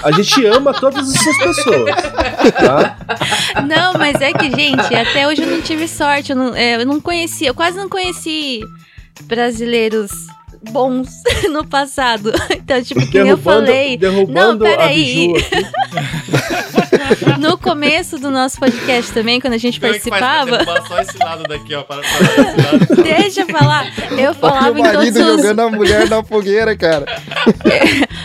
[0.01, 1.95] a gente ama todas essas pessoas.
[2.53, 2.97] Tá?
[3.67, 6.31] Não, mas é que, gente, até hoje eu não tive sorte.
[6.31, 8.61] Eu não, é, eu não conheci, eu quase não conheci
[9.23, 10.11] brasileiros
[10.71, 11.09] bons
[11.51, 12.31] no passado.
[12.51, 13.97] Então, tipo, que eu falei.
[13.97, 15.33] derrubando Não, a peraí.
[15.33, 16.82] Biju aqui.
[17.39, 20.65] No começo do nosso podcast também, quando a gente Como é que faz pra participava.
[20.65, 22.95] derrubar só esse lado daqui, ó, para, para esse lado.
[23.03, 23.91] Deixa eu falar.
[24.17, 25.25] Eu falava o em todos marido os.
[25.37, 27.05] jogando a mulher na fogueira, cara.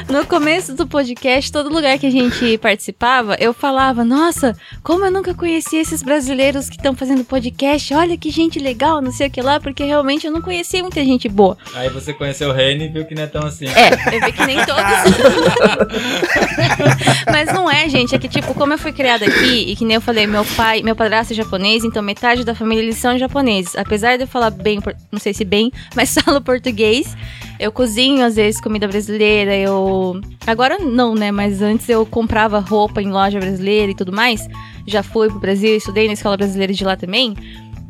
[0.09, 5.11] No começo do podcast, todo lugar que a gente participava, eu falava: Nossa, como eu
[5.11, 7.93] nunca conheci esses brasileiros que estão fazendo podcast.
[7.93, 11.05] Olha que gente legal, não sei o que lá, porque realmente eu não conhecia muita
[11.05, 11.59] gente boa.
[11.75, 13.67] Aí você conheceu o Reni e viu que não é tão assim.
[13.67, 14.83] É, eu vi que nem todos.
[17.31, 18.15] Mas não é, gente.
[18.15, 20.83] É que, tipo, como eu fui criada aqui, e que nem eu falei, meu pai,
[20.83, 23.77] meu padrasto é japonês, então metade da família eles são japoneses.
[23.77, 24.81] Apesar de eu falar bem,
[25.13, 27.17] não sei se bem, mas falo português.
[27.61, 30.21] Eu cozinho, às vezes, comida brasileira, eu.
[30.47, 31.31] Agora não, né?
[31.31, 34.47] Mas antes eu comprava roupa em loja brasileira e tudo mais.
[34.87, 37.37] Já fui pro Brasil, estudei na escola brasileira de lá também.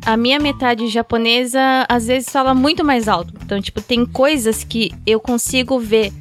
[0.05, 3.33] A minha metade japonesa às vezes fala muito mais alto.
[3.43, 6.11] Então, tipo, tem coisas que eu consigo ver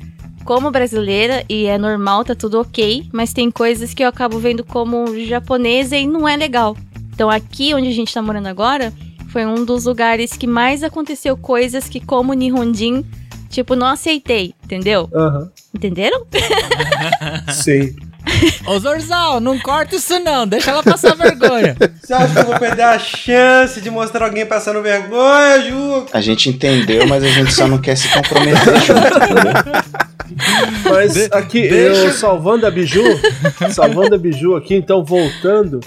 [0.48, 4.64] como brasileira e é normal, tá tudo ok, mas tem coisas que eu acabo vendo
[4.64, 6.74] como japonesa e não é legal.
[7.12, 8.90] Então, aqui onde a gente tá morando agora,
[9.28, 13.04] foi um dos lugares que mais aconteceu coisas que, como Nihonjin,
[13.50, 15.10] tipo, não aceitei, entendeu?
[15.14, 16.24] Aham, Entenderam?
[17.52, 17.94] sim.
[18.66, 21.76] Ô Zorzal, não corta isso não, deixa ela passar vergonha.
[22.02, 26.06] Você acha que eu vou perder a chance de mostrar alguém passando vergonha, Ju?
[26.10, 30.07] A gente entendeu, mas a gente só não quer se comprometer junto, entendeu?
[30.84, 33.02] Mas De- aqui, deixa- eu salvando a Biju,
[33.72, 35.80] salvando a Biju aqui, então voltando,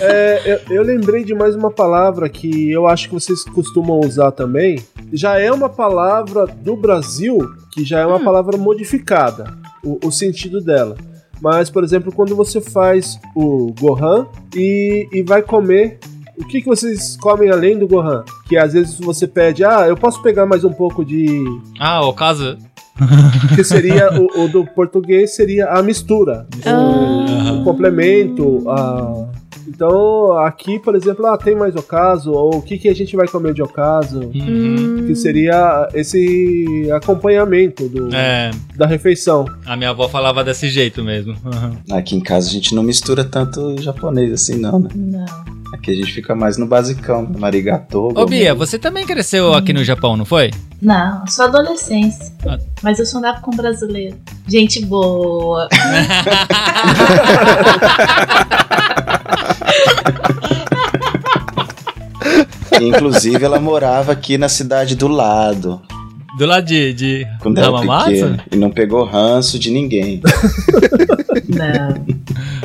[0.00, 4.30] é, eu, eu lembrei de mais uma palavra que eu acho que vocês costumam usar
[4.32, 4.82] também.
[5.12, 7.38] Já é uma palavra do Brasil,
[7.72, 10.96] que já é uma palavra modificada, o, o sentido dela.
[11.40, 15.98] Mas, por exemplo, quando você faz o Gohan e, e vai comer.
[16.40, 18.24] O que, que vocês comem além do Gohan?
[18.48, 21.44] Que às vezes você pede, ah, eu posso pegar mais um pouco de
[21.80, 22.56] Ah, o caso.
[23.54, 28.68] que seria o, o do português seria a mistura, o, o complemento.
[28.68, 29.28] A...
[29.66, 33.28] Então aqui, por exemplo, ah, tem mais ocaso ou o que, que a gente vai
[33.28, 35.04] comer de ocaso, Uhum.
[35.06, 39.44] que seria esse acompanhamento do, É, da refeição.
[39.66, 41.34] a minha avó falava desse jeito mesmo.
[41.44, 41.96] Uhum.
[41.96, 44.88] Aqui em casa a gente não mistura tanto japonês assim, não, né?
[44.94, 45.57] Não.
[45.72, 48.08] Aqui a gente fica mais no basicão, no arigato.
[48.16, 50.50] Ô Bia, você também cresceu aqui no Japão, não foi?
[50.80, 52.32] Não, só adolescência.
[52.46, 52.58] Ah.
[52.82, 54.16] Mas eu só andava com brasileiro.
[54.46, 55.68] Gente boa.
[62.80, 65.82] Inclusive ela morava aqui na cidade do lado,
[66.38, 67.56] Do lado de, de quando.
[68.52, 70.20] E não pegou ranço de ninguém.
[71.48, 72.18] Não.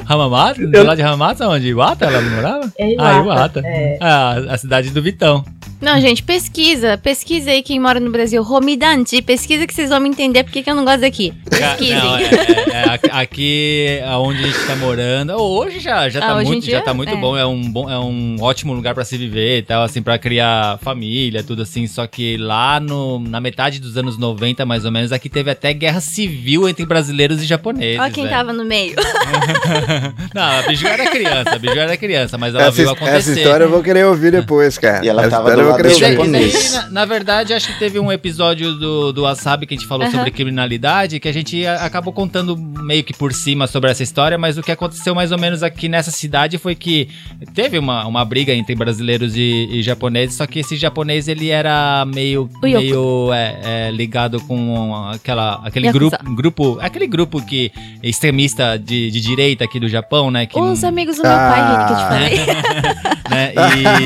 [0.07, 0.67] Hamamatsu?
[0.67, 1.67] Do lado de Hamamatsu, onde?
[1.69, 2.71] Iwata ela morava?
[2.77, 3.19] É Ah, Iwata.
[3.23, 3.61] Iwata.
[3.65, 3.97] É.
[3.99, 5.43] Ah, a cidade do Vitão.
[5.83, 6.97] Não, gente, pesquisa.
[6.97, 8.41] Pesquisa aí quem mora no Brasil.
[8.41, 9.21] Romidanti.
[9.21, 11.33] Pesquisa que vocês vão me entender porque que eu não gosto daqui.
[11.49, 11.95] Pesquisem.
[11.97, 15.33] Não, é, é- é aqui- aqui onde a gente tá morando.
[15.33, 17.15] Hoje já, já, Ah, tá, hoje muito, já tá muito é.
[17.17, 17.37] bom.
[17.37, 17.89] É um, bom.
[17.89, 21.85] é um ótimo lugar pra se viver e tal, assim, pra criar família, tudo assim.
[21.85, 25.73] Só que lá no, na metade dos anos 90, mais ou menos, aqui teve até
[25.73, 27.99] guerra civil entre brasileiros e japoneses.
[27.99, 28.35] Olha quem velho.
[28.37, 28.95] tava no meio.
[30.33, 33.17] Não, a Biju era criança, a Biju era criança, mas ela Essa, viu acontecer.
[33.17, 35.03] essa história eu vou querer ouvir depois, cara.
[35.05, 39.21] E ela essa tava do na, na verdade, acho que teve um episódio do, do
[39.23, 40.15] Wasabi que a gente falou Aham.
[40.15, 44.57] sobre criminalidade, que a gente acabou contando meio que por cima sobre essa história, mas
[44.57, 47.07] o que aconteceu mais ou menos aqui nessa cidade foi que
[47.53, 52.05] teve uma, uma briga entre brasileiros e, e japoneses, só que esse japonês ele era
[52.05, 57.71] meio, meio é, é, ligado com aquela, aquele grupo, grupo, aquele grupo que
[58.01, 60.45] extremista de, de direita aqui do Japão, né?
[60.45, 61.49] Que Os não- amigos do meu Ah.
[61.49, 63.03] pai, que eu te falei.
[63.29, 63.53] né?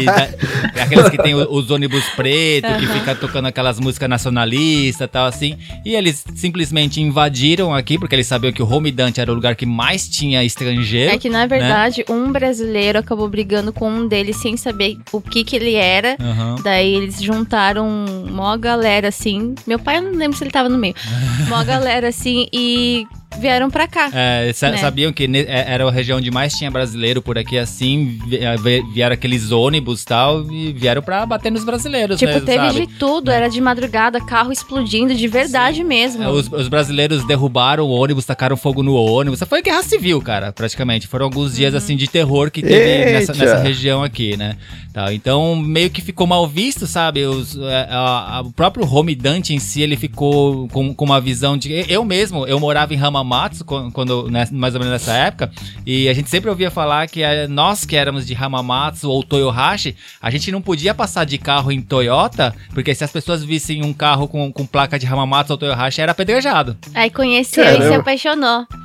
[0.01, 2.99] E da- aqueles que tem o- os ônibus pretos, que Aham.
[2.99, 5.57] fica tocando aquelas músicas nacionalistas e tal, assim.
[5.85, 9.55] E eles simplesmente invadiram aqui, porque eles sabiam que o Home Dante era o lugar
[9.55, 11.13] que mais tinha estrangeiro.
[11.13, 15.43] É que, na verdade, um brasileiro acabou brigando com um deles sem saber o que
[15.43, 16.17] que ele era.
[16.19, 16.55] Aham.
[16.63, 17.87] Daí eles juntaram
[18.29, 19.55] mó galera assim.
[19.65, 20.95] Meu pai, eu não lembro se ele tava no meio.
[21.49, 23.05] Mó galera assim e
[23.39, 24.09] vieram pra cá.
[24.13, 24.77] É, sa- Né?
[24.77, 28.83] Sabiam que é- era a região onde mais tinha brasileiro por aqui, assim, é, vi-
[28.93, 32.85] vieram aqueles ônibus e tal, e vieram pra bater nos brasileiros, tipo, né, teve sabe?
[32.85, 33.31] de tudo.
[33.31, 36.23] Era de madrugada, carro explodindo de verdade mesmo.
[36.23, 39.39] É, Os, os brasileiros derrubaram o ônibus, tacaram fogo no ônibus.
[39.47, 41.07] Foi guerra civil, cara, praticamente.
[41.07, 41.77] Foram alguns dias Uhum.
[41.77, 44.55] assim de terror que teve nessa, nessa região aqui, né?
[44.93, 47.23] Tá, então, meio que ficou mal visto, sabe?
[47.25, 51.55] Os, a- a- o próprio Home Dante em si, ele ficou com, com uma visão
[51.55, 51.85] de.
[51.87, 52.97] Eu mesmo, eu morava em
[53.27, 55.51] Hamamatsu quan- quando, né, mais ou menos nessa época,
[55.85, 60.29] e a gente sempre ouvia falar que nós que éramos de Hamamatsu ou Toyohashi, a
[60.31, 64.27] gente não podia passar de carro em Toyota, porque se as pessoas vissem um carro
[64.27, 66.77] com, com placa de Hamamatsu ou Toyohashi, era apedrejado.
[66.93, 67.95] Aí conheceu e se Caramba.
[67.97, 68.67] apaixonou.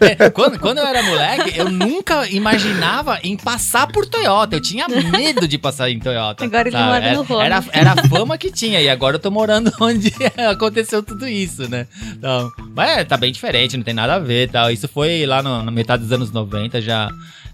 [0.00, 4.56] É, quando, quando eu era moleque, eu nunca imaginava em passar por Toyota.
[4.56, 6.44] Eu tinha medo de passar em Toyota.
[6.44, 6.84] Agora ele sabe?
[6.88, 7.44] mora era, no Rony.
[7.46, 10.12] era, era a fama que tinha, e agora eu tô morando onde
[10.50, 11.86] aconteceu tudo isso, né?
[12.12, 14.70] Então, mas é, tá bem diferente, não tem nada a ver tal.
[14.70, 17.10] Isso foi lá no- na metade dos anos 90, já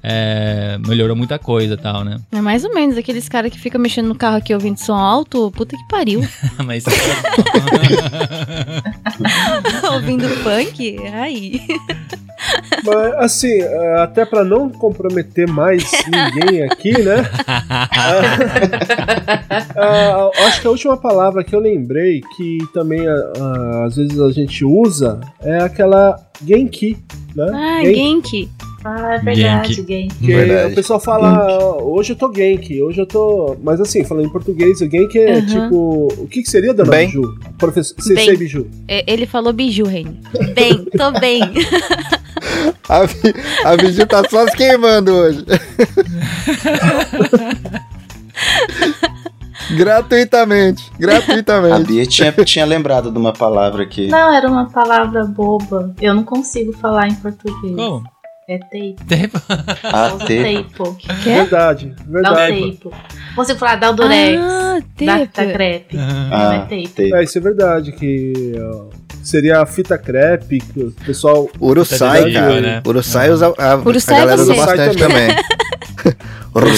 [0.07, 2.19] é, melhorou muita coisa tal, né?
[2.31, 5.51] É mais ou menos aqueles caras que ficam mexendo no carro aqui ouvindo som alto.
[5.53, 6.21] Puta que pariu.
[6.63, 6.85] Mas
[9.91, 10.99] ouvindo funk.
[11.11, 11.59] Aí.
[12.85, 17.25] Mas, assim, é, até pra não comprometer mais ninguém aqui, né?
[19.77, 24.31] Ah, acho que a última palavra que eu lembrei, que também ah, às vezes a
[24.31, 26.97] gente usa, é aquela Genki,
[27.35, 27.47] né?
[27.53, 27.95] Ah, Genki.
[27.95, 28.51] Genki.
[28.85, 29.83] Ah, é verdade, Genki.
[29.83, 30.09] gay.
[30.09, 30.73] Que Verdade.
[30.73, 33.57] o pessoal fala, "Ah, hoje eu tô Genki, hoje eu tô.
[33.63, 35.47] Mas assim, falando em português, o Genki é Uhum.
[35.47, 36.09] tipo.
[36.19, 37.07] O que, que seria, dona Bem.
[37.07, 37.23] Biju?
[37.59, 38.05] Professor Bem.
[38.17, 38.67] Sensei Biju.
[38.87, 40.21] É, Ele falou biju, Reni.
[40.55, 41.41] Bem, tô bem.
[42.89, 45.45] A, a Biju tá só se queimando hoje.
[49.77, 50.91] gratuitamente.
[50.95, 51.85] A Gratuitamente.
[51.87, 54.09] Bia tinha, tinha lembrado de uma palavra que.
[54.09, 55.95] Não, era uma palavra boba.
[56.01, 57.75] Eu não consigo falar em português.
[57.77, 58.03] Como?
[58.47, 58.97] É tape.
[59.09, 59.41] Tempo.
[59.85, 60.37] Ah, Dá o te...
[60.37, 60.97] tape.
[61.23, 61.31] Quê?
[61.31, 62.79] Verdade, Dá o verdade.
[62.83, 62.97] tape.
[63.37, 64.39] Você falar dá o durex.
[64.43, 65.97] Ah, da, da crepe.
[65.97, 66.89] Não Ah, é tape.
[66.89, 67.15] te...
[67.15, 68.85] É, isso é verdade, que ó,
[69.23, 71.49] seria a fita crepe, que o pessoal.
[71.59, 72.61] Uruçai, Tá cara.
[72.61, 72.83] né?
[72.87, 75.29] Uruçai usa, a, Uruçai a galera usa bastante também.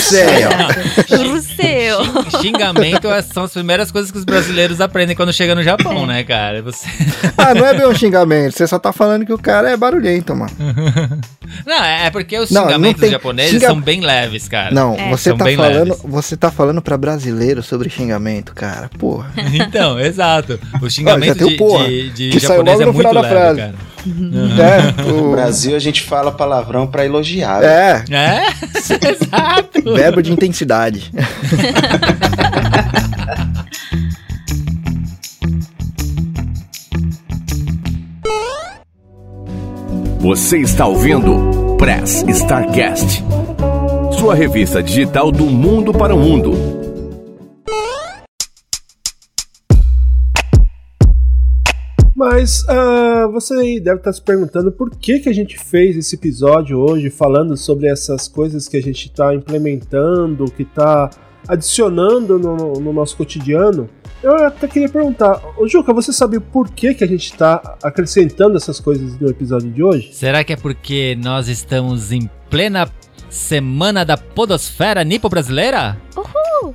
[1.41, 2.05] seu.
[2.05, 6.07] Xing- Xingamento é- são as primeiras coisas que os brasileiros aprendem quando chegam no Japão,
[6.07, 6.63] né, cara?
[6.63, 6.87] Você...
[7.37, 8.57] Ah, não é bem um xingamento.
[8.57, 10.51] Você só tá falando que o cara é barulhento, mano.
[11.65, 14.75] Não, é porque os Não, não xingamentos tem- japoneses xinga- são bem leves, cara.
[14.75, 15.11] Não, É.
[15.11, 16.03] você São tá bem falando, leves.
[16.05, 18.91] você tá falando para brasileiro sobre xingamento, cara.
[18.99, 19.31] Porra.
[19.53, 20.59] Então, exato.
[20.83, 23.61] O xingamento tem o de, porra, de, de saiu japonês é muito leve, frase.
[23.61, 23.75] cara.
[24.07, 27.63] É, No o, Brasil a gente fala palavrão pra elogiar.
[27.63, 28.47] é, É?
[29.11, 29.95] Exato.
[29.95, 31.11] verbo de intensidade.
[40.21, 43.23] Você está ouvindo Press Starcast,
[44.19, 46.86] sua revista digital do mundo para o mundo.
[52.39, 56.17] Mas ah, você aí deve estar se perguntando por que, que a gente fez esse
[56.17, 61.09] episódio hoje falando sobre essas coisas que a gente está implementando, que está
[61.49, 63.89] adicionando no, no nosso cotidiano.
[64.23, 68.59] Eu até queria perguntar, ô Juca, você sabe por que, que a gente está acrescentando
[68.59, 70.11] essas coisas no episódio de hoje?
[70.13, 72.87] Será que é porque nós estamos em plena
[73.31, 75.97] semana da podosfera nipo-brasileira?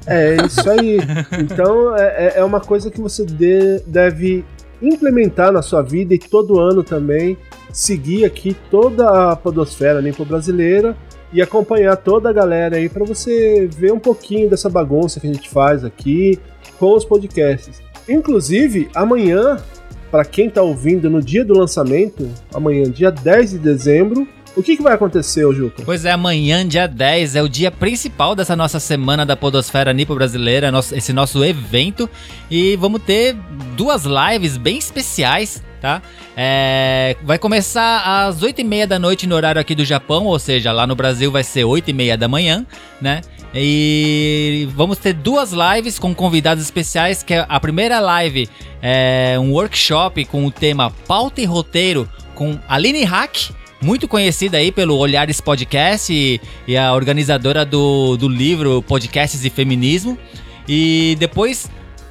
[0.08, 0.98] É isso aí.
[1.40, 4.44] Então é, é- é uma coisa que você de- deve
[4.82, 7.38] implementar na sua vida e todo ano também
[7.72, 10.96] seguir aqui toda a podosfera Nipo brasileira
[11.34, 15.34] e acompanhar toda a galera aí para você ver um pouquinho dessa bagunça que a
[15.34, 16.38] gente faz aqui
[16.78, 17.82] com os podcasts.
[18.10, 19.58] Inclusive, amanhã,
[20.10, 24.76] para quem tá ouvindo no dia do lançamento, amanhã, dia 10 de dezembro, O que,
[24.76, 25.82] que vai acontecer, Juca?
[25.86, 30.14] Pois é, amanhã, dia 10, é o dia principal dessa nossa semana da Podosfera Nipo
[30.14, 32.10] Brasileira, nosso- esse nosso evento.
[32.50, 33.34] E vamos ter
[33.78, 36.02] duas lives bem especiais, tá?
[36.36, 40.86] É, vai começar às 8h30 da noite no horário aqui do Japão, ou seja, lá
[40.86, 42.66] no Brasil vai ser 8h30 da manhã,
[43.02, 43.22] né?
[43.54, 48.50] E vamos ter duas lives com convidados especiais, que é a primeira live
[48.82, 53.52] é um workshop com o tema Pauta e Roteiro com Aline Hack,
[53.82, 59.50] muito conhecida aí pelo Olhares Podcast e, e a organizadora do, do livro Podcasts e
[59.50, 60.18] Feminismo.
[60.68, 61.70] E depois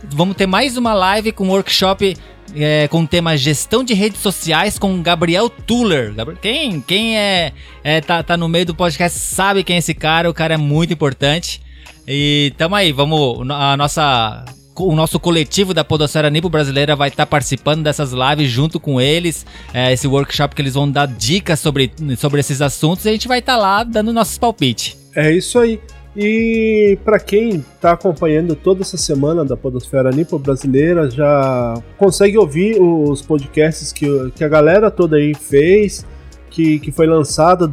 [0.08, 2.16] vamos ter mais uma live com workshop
[2.54, 6.12] é, com o tema Gestão de Redes Sociais com Gabriel Tuller.
[6.40, 7.52] Quem, quem é,
[7.84, 10.56] é tá, tá no meio do podcast sabe quem é esse cara, o cara é
[10.56, 11.60] muito importante.
[12.06, 13.48] E tamo aí, vamos.
[13.50, 14.44] A nossa.
[14.76, 19.44] O nosso coletivo da Podosfera Nipo Brasileira vai estar participando dessas lives junto com eles.
[19.74, 23.28] É, esse workshop que eles vão dar dicas sobre, sobre esses assuntos e a gente
[23.28, 24.96] vai estar lá dando nossos palpites.
[25.14, 25.80] É isso aí.
[26.16, 32.80] E para quem tá acompanhando toda essa semana da Podosfera Nipo Brasileira, já consegue ouvir
[32.80, 36.04] os podcasts que, que a galera toda aí fez,
[36.50, 37.70] que, que foi lançada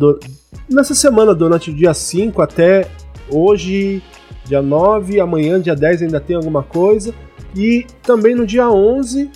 [0.70, 2.88] nessa semana, durante o dia 5 até
[3.30, 4.04] hoje,
[4.48, 7.14] dia 9, amanhã, dia 10 ainda tem alguma coisa.
[7.56, 9.30] E também no dia 11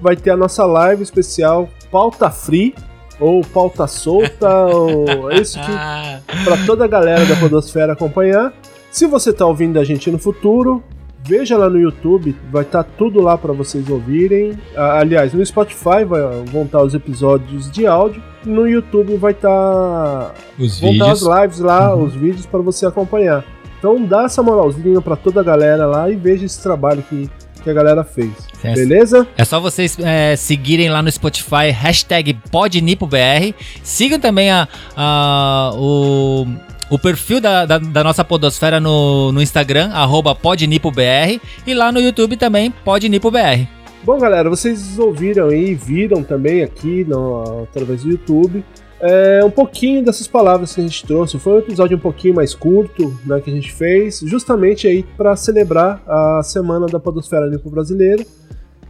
[0.00, 2.74] vai ter a nossa live especial Pauta Free,
[3.20, 8.52] ou Pauta Solta, ou é isso que Ah, para toda a galera da Podosfera acompanhar.
[8.90, 10.82] Se você tá ouvindo a gente no futuro,
[11.22, 14.58] veja lá no YouTube, vai estar tudo lá para vocês ouvirem.
[14.76, 16.20] Ah, Aliás, no Spotify vai,
[16.52, 21.58] vão estar os episódios de áudio, no YouTube vai estar os vão estar as lives
[21.60, 23.44] lá, os vídeos para você acompanhar.
[23.84, 27.28] Então dá essa moralzinha para toda a galera lá e veja esse trabalho que,
[27.62, 28.30] que a galera fez.
[28.62, 28.76] Certo.
[28.76, 29.28] Beleza?
[29.36, 33.54] É só vocês é, seguirem lá no Spotify, hashtag PodNipoBR.
[33.82, 34.66] Sigam também a,
[34.96, 36.46] a- o,
[36.88, 41.38] o perfil da, da, da nossa podosfera no, no Instagram, arroba PodNipoBR.
[41.66, 43.68] E lá no YouTube também, PodNipoBR.
[44.02, 48.64] Bom, galera, vocês ouviram aí, viram também aqui no, através do YouTube
[49.06, 51.38] é, um pouquinho dessas palavras que a gente trouxe.
[51.38, 55.36] Foi um episódio um pouquinho mais curto né, que a gente fez, justamente aí para
[55.36, 58.24] celebrar a semana da Podosfera Nipo Brasileira.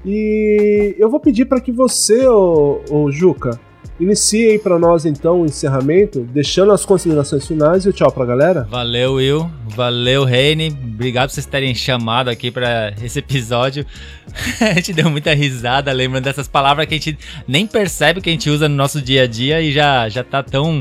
[0.06, 3.58] E eu vou pedir para que você, ô, ô Juca,
[3.98, 8.24] inicie aí para nós então o encerramento, deixando as considerações finais e o tchau pra
[8.24, 8.66] galera.
[8.70, 9.50] Valeu, Will.
[9.68, 10.68] Valeu, Reine.
[10.68, 13.86] Obrigado por vocês terem chamado aqui pra esse episódio.
[14.60, 18.32] a gente deu muita risada lembrando dessas palavras que a gente nem percebe que a
[18.32, 20.78] gente usa no nosso dia a dia e já, já tá tão,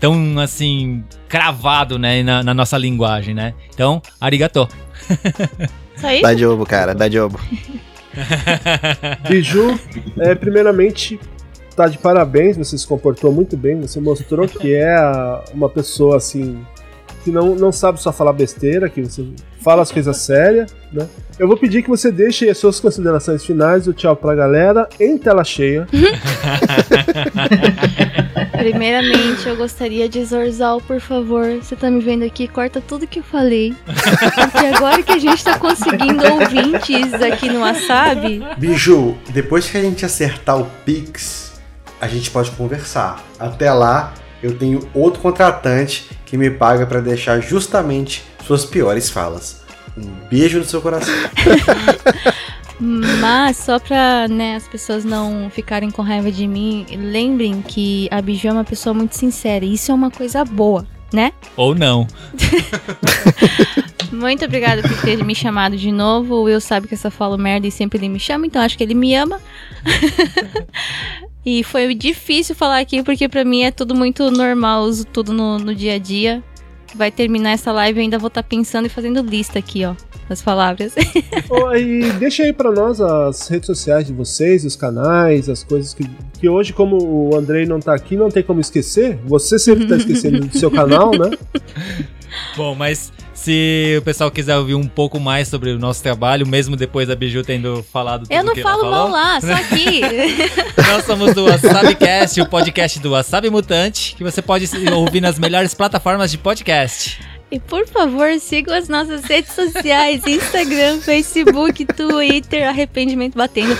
[0.00, 3.54] tão assim, cravado, né, na, na nossa linguagem, né?
[3.72, 4.68] Então, arigato.
[5.96, 6.22] Isso aí?
[6.22, 7.40] Dá jogo, cara, dá jogo.
[9.28, 9.78] Biju,
[10.18, 11.18] é, primeiramente,
[11.74, 16.16] tá de parabéns, você se comportou muito bem, você mostrou que é a- uma pessoa
[16.16, 16.58] assim
[17.24, 19.24] que não, não sabe só falar besteira, que você
[19.60, 21.06] fala as coisas sérias, né?
[21.38, 25.16] Eu vou pedir que você deixe as suas considerações finais, o tchau pra galera, em
[25.16, 25.86] tela cheia.
[28.58, 31.46] Primeiramente, eu gostaria de Zorzal, por favor.
[31.60, 32.46] Você tá me vendo aqui?
[32.48, 33.74] Corta tudo que eu falei.
[33.86, 39.80] Porque agora que a gente tá conseguindo ouvintes aqui no Wasabi, Biju, depois que a
[39.82, 41.51] gente acertar o Pix,
[42.02, 43.24] a gente pode conversar.
[43.38, 49.62] Até lá, eu tenho outro contratante que me paga pra deixar justamente suas piores falas.
[49.96, 51.14] Um beijo no seu coração.
[52.80, 58.20] Mas só pra né, as pessoas não ficarem com raiva de mim, lembrem que a
[58.20, 59.64] Biju é uma pessoa muito sincera.
[59.64, 61.32] E isso é uma coisa boa, né?
[61.56, 62.08] Ou não.
[64.10, 66.34] Muito obrigada por ter me chamado de novo.
[66.34, 68.76] O Will sabe que eu só falo merda e sempre ele me chama, então acho
[68.76, 69.40] que ele me ama.
[71.44, 75.58] e foi difícil falar aqui, porque pra mim é tudo muito normal, uso tudo no,
[75.58, 76.42] no dia a dia.
[76.94, 79.94] Vai terminar essa live e ainda vou estar pensando e fazendo lista aqui, ó,
[80.28, 80.94] das palavras.
[81.48, 85.94] Ô, e deixa aí pra nós as redes sociais de vocês, os canais, as coisas
[85.94, 89.18] que, que hoje, como o Andrei não tá aqui, não tem como esquecer.
[89.24, 91.30] Você sempre tá esquecendo do seu canal, né?
[92.56, 96.76] Bom, mas se o pessoal quiser ouvir um pouco mais sobre o nosso trabalho, mesmo
[96.76, 100.00] depois da Biju tendo falado tudo eu não que falo mal lá, só aqui.
[100.76, 105.74] Nós somos do WasabiCast, o podcast do Wasabi Mutante, que você pode ouvir nas melhores
[105.74, 107.18] plataformas de podcast.
[107.50, 113.76] E por favor, sigam as nossas redes sociais: Instagram, Facebook, Twitter, arrependimento batendo.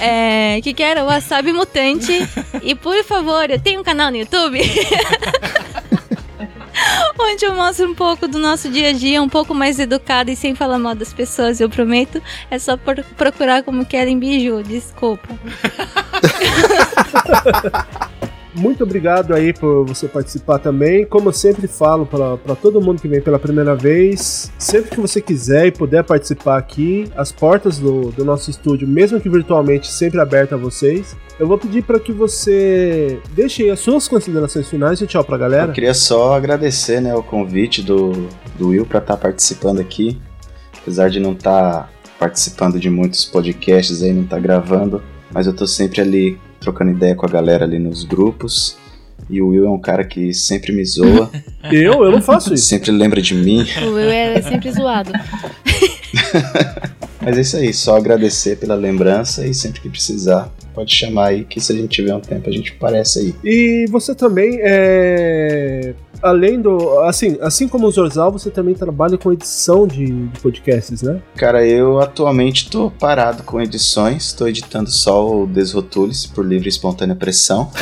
[0.00, 1.04] É, que que era?
[1.04, 2.26] Wasabi Mutante.
[2.62, 4.60] E por favor, eu tenho um canal no YouTube.
[7.18, 10.36] Onde eu mostro um pouco do nosso dia a dia, um pouco mais educado e
[10.36, 12.22] sem falar mal das pessoas, eu prometo.
[12.50, 12.76] É só
[13.16, 15.28] procurar como querem biju, desculpa.
[18.54, 21.06] muito obrigado aí por você participar também.
[21.06, 25.20] Como eu sempre falo para todo mundo que vem pela primeira vez, sempre que você
[25.20, 30.20] quiser e puder participar aqui, as portas do, do nosso estúdio, mesmo que virtualmente, sempre
[30.20, 31.16] abertas a vocês.
[31.38, 35.38] Eu vou pedir para que você deixe aí as suas considerações finais e tchau pra
[35.38, 35.70] galera.
[35.70, 38.28] Eu queria só agradecer né, o convite do,
[38.58, 40.20] do Will para estar tá participando aqui.
[40.80, 41.88] Apesar de não estar tá
[42.18, 46.92] participando de muitos podcasts aí, não estar tá gravando, mas eu tô sempre ali trocando
[46.92, 48.76] ideia com a galera ali nos grupos.
[49.28, 51.30] E o Will é um cara que sempre me zoa.
[51.70, 52.04] eu?
[52.04, 52.66] Eu não faço isso.
[52.66, 53.66] Sempre lembra de mim.
[53.82, 55.12] O Will é sempre zoado.
[57.20, 61.44] Mas é isso aí, só agradecer pela lembrança e sempre que precisar, pode chamar aí,
[61.44, 63.34] que se a gente tiver um tempo a gente aparece aí.
[63.44, 65.94] E você também é.
[66.22, 67.00] Além do.
[67.00, 71.20] Assim, assim como o Zorzal, você também trabalha com edição de, de podcasts, né?
[71.36, 76.70] Cara, eu atualmente tô parado com edições, tô editando só o Desrotule-se por livre e
[76.70, 77.70] espontânea pressão.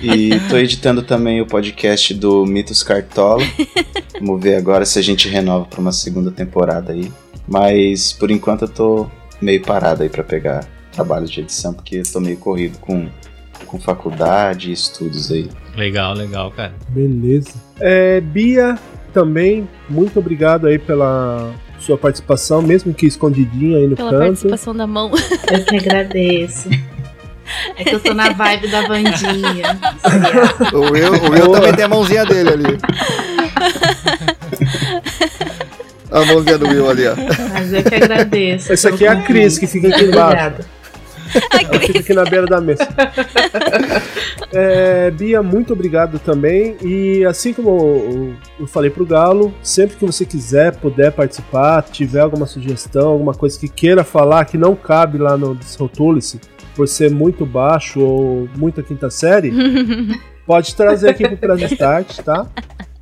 [0.00, 3.42] E tô editando também o podcast do Mitos Cartola.
[4.20, 7.10] Vamos ver agora se a gente renova para uma segunda temporada aí.
[7.46, 9.06] Mas por enquanto eu tô
[9.40, 13.08] meio parado aí para pegar trabalho de edição, porque eu tô meio corrido com,
[13.66, 15.48] com faculdade e estudos aí.
[15.76, 16.74] Legal, legal, cara.
[16.88, 17.52] Beleza.
[17.78, 18.76] É, Bia,
[19.12, 24.22] também, muito obrigado aí pela sua participação, mesmo que escondidinha aí no Pela canto.
[24.24, 25.10] participação da mão.
[25.50, 26.68] Eu que agradeço.
[27.76, 29.78] É que eu tô na vibe da Vandinha.
[30.74, 32.64] O Will, o Will também tem a mãozinha dele ali.
[36.10, 37.14] A mãozinha do Will ali, ó.
[37.52, 38.72] Mas eu que agradeço.
[38.72, 40.46] Essa aqui é a Cris, que fica aqui embaixo.
[40.46, 40.78] Obrigada.
[41.52, 42.88] Ela fica aqui na beira da mesa.
[44.52, 46.76] É, Bia, muito obrigado também.
[46.82, 52.46] E assim como eu, falei pro Galo, sempre que você quiser, puder participar, tiver alguma
[52.46, 56.40] sugestão, alguma coisa que queira falar que não cabe lá no Desrotule-se,
[56.74, 59.52] por ser muito baixo ou muita quinta série,
[60.46, 62.46] pode trazer aqui pro Press Start, tá?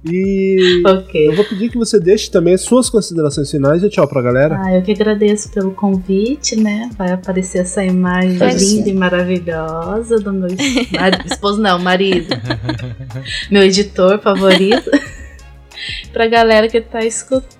[0.05, 1.29] E Ok.
[1.29, 4.61] eu vou pedir que você deixe também as suas considerações finais e tchau pra galera.
[4.63, 6.91] Ah, eu que agradeço pelo convite, né?
[6.97, 8.91] Vai aparecer essa imagem Vai linda sim.
[8.91, 10.49] e maravilhosa do meu
[11.25, 12.29] esposo, não, marido.
[13.51, 14.91] meu editor favorito.
[16.13, 17.57] pra galera que tá escutando.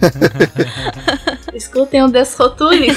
[1.54, 2.88] Escutem o Desrotule.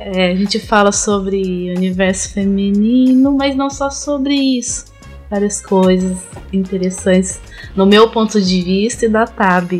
[0.00, 4.86] É, a gente fala sobre universo feminino, mas não só sobre isso.
[5.30, 6.16] Várias coisas
[6.52, 7.40] interessantes
[7.76, 9.72] no meu ponto de vista e da Tab.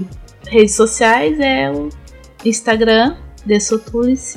[0.47, 1.89] Redes sociais é o
[2.45, 4.37] Instagram, Dessotulis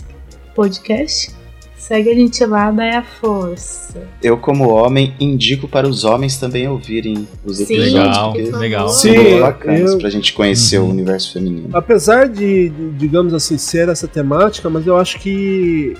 [0.55, 1.31] Podcast.
[1.75, 4.07] Segue a gente lá, dá a força.
[4.21, 8.89] Eu, como homem, indico para os homens também ouvirem os Sim, episódios, Legal, porque legal.
[8.89, 10.87] Sim, bacanas eu- pra gente conhecer Uhum.
[10.87, 11.69] o universo feminino.
[11.73, 15.97] Apesar de, de, digamos assim, ser essa temática, mas eu acho que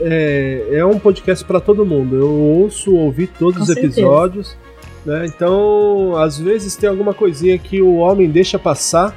[0.00, 2.16] é, é um podcast para todo mundo.
[2.16, 4.00] Eu ouço, ouvi todos Com os certeza.
[4.00, 4.56] episódios,
[5.04, 5.26] né?
[5.26, 9.14] Então, às vezes tem alguma coisinha que o homem deixa passar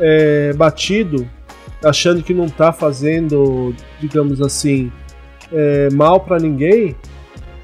[0.00, 1.28] é, batido,
[1.84, 4.90] achando que não tá fazendo, digamos assim,
[5.52, 6.96] é, mal para ninguém.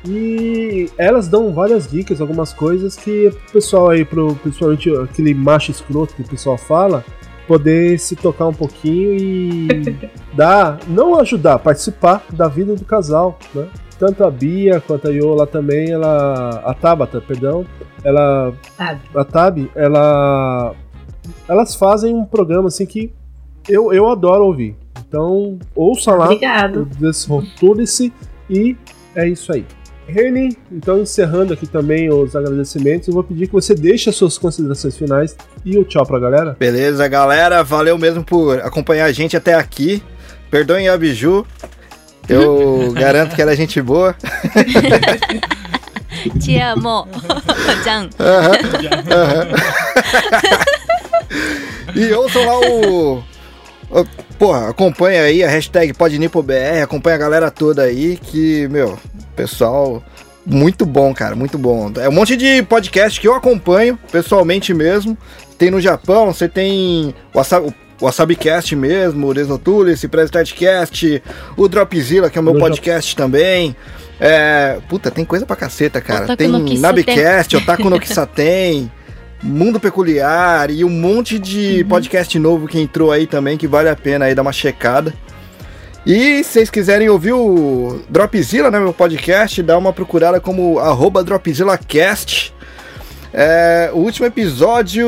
[0.06, 5.70] E elas dão várias dicas, algumas coisas que o pessoal aí, pro, principalmente aquele macho
[5.70, 7.02] escroto que o pessoal fala,
[7.46, 9.68] poder se tocar um pouquinho e
[10.34, 13.68] dar, não ajudar, participar da vida do casal, né?
[13.98, 17.64] Tanto a Bia quanto a Yola também, ela, a Tabata, perdão,
[18.02, 18.98] ela, Tab.
[19.14, 20.74] a Tab, ela,
[21.48, 23.12] elas fazem um programa assim que
[23.68, 24.76] eu, eu adoro ouvir.
[25.08, 26.86] Então, ouça lá, Obrigado.
[26.98, 28.12] desrotule-se
[28.50, 28.76] e
[29.14, 29.64] é isso aí.
[30.06, 34.36] Reni, então encerrando aqui também os agradecimentos, eu vou pedir que você deixe as suas
[34.36, 35.34] considerações finais
[35.64, 36.56] e o tchau pra galera.
[36.58, 37.62] Beleza, galera.
[37.64, 40.02] Valeu mesmo por acompanhar a gente até aqui.
[40.50, 41.46] Perdoem a Biju.
[42.28, 44.14] Eu garanto que ela é gente boa.
[46.40, 47.08] Te amo.
[47.84, 48.08] Jan.
[51.94, 53.18] E ouçam lá o.
[53.90, 58.98] o- Porra, acompanha aí a hashtag PodNipoBR, acompanha a galera toda aí, que, meu,
[59.36, 60.02] pessoal,
[60.44, 61.90] muito bom, cara, muito bom.
[61.96, 65.16] É um monte de podcast que eu acompanho, pessoalmente mesmo.
[65.56, 71.22] Tem no Japão, você tem o Wasabi, o WasabiCast mesmo, o Desotulis, o Prestartcast,
[71.56, 73.74] o Dropzilla, que é o meu No podcast também.
[74.20, 76.24] É, puta, tem coisa pra caceta, cara.
[76.24, 76.78] Otaku tem.
[76.78, 78.90] Nabcast, Otaku no Kisaten,
[79.44, 83.94] Mundo Peculiar e um monte de podcast novo que entrou aí também, que vale a
[83.94, 85.12] pena aí dar uma checada.
[86.06, 91.22] E se vocês quiserem ouvir o Dropzilla, né, meu podcast, dá uma procurada como arroba
[91.22, 92.54] DropzillaCast.
[93.34, 95.06] É, o último episódio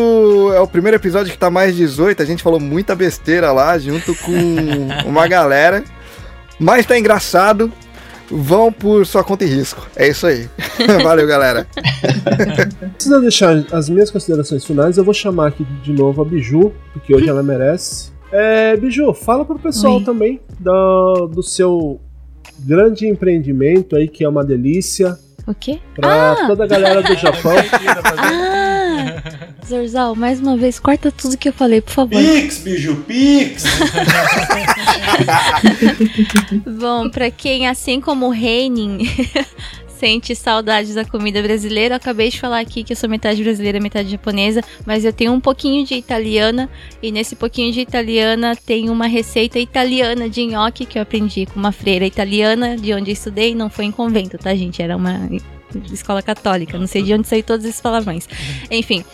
[0.53, 4.15] é o primeiro episódio que tá mais 18, a gente falou muita besteira lá, junto
[4.17, 4.33] com
[5.09, 5.83] uma galera.
[6.59, 7.73] Mas tá engraçado.
[8.31, 9.87] Vão por sua conta e risco.
[9.97, 10.49] É isso aí.
[11.03, 11.67] Valeu, galera.
[12.83, 16.25] Antes de eu deixar as minhas considerações finais, eu vou chamar aqui de novo a
[16.25, 18.11] Biju, porque hoje ela merece.
[18.33, 20.05] É, Biju, fala pro pessoal Oi.
[20.05, 22.01] também do, do seu
[22.61, 25.17] grande empreendimento aí, que é uma delícia,
[25.47, 25.79] O quê?
[25.95, 27.53] pra toda a galera do Japão.
[28.19, 29.23] Ah!
[29.67, 32.23] Zorzal, mais uma vez, corta tudo que eu falei, por favor.
[32.23, 33.65] Pix, biju, Pix!
[36.79, 38.99] Bom, pra quem, assim como o Reining,
[39.99, 43.81] sente saudades da comida brasileira, eu acabei de falar aqui que eu sou metade brasileira,
[43.81, 46.71] metade japonesa, mas eu tenho um pouquinho de italiana,
[47.03, 51.59] e nesse pouquinho de italiana tem uma receita italiana de nhoque que eu aprendi com
[51.59, 54.81] uma freira italiana, de onde eu estudei, não foi em convento, tá, gente?
[54.81, 55.29] Era uma
[55.93, 58.29] escola católica, não sei de onde saiu todos esses palavrões.
[58.71, 59.05] Enfim,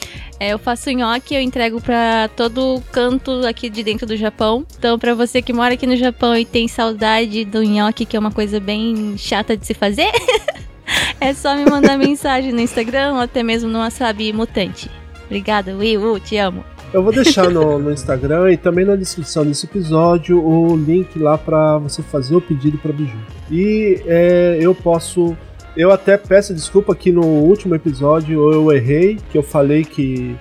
[0.43, 4.67] é, eu faço nhoque, eu entrego pra todo canto aqui de dentro do Japão.
[4.77, 8.19] Então, pra você que mora aqui no Japão e tem saudade do nhoque, que é
[8.19, 10.11] uma coisa bem chata de se fazer,
[11.21, 14.91] é só me mandar mensagem no Instagram ou até mesmo no Wasabi Mutante.
[15.27, 16.65] Obrigada, Will, te amo.
[16.93, 21.39] Eu vou deixar no, no Instagram e também na descrição desse episódio o link lá
[21.39, 23.17] pra você fazer o pedido pra Biju.
[23.49, 25.37] E é, eu posso.
[25.77, 30.37] Eu até peço desculpa que no último episódio eu errei, que eu falei que,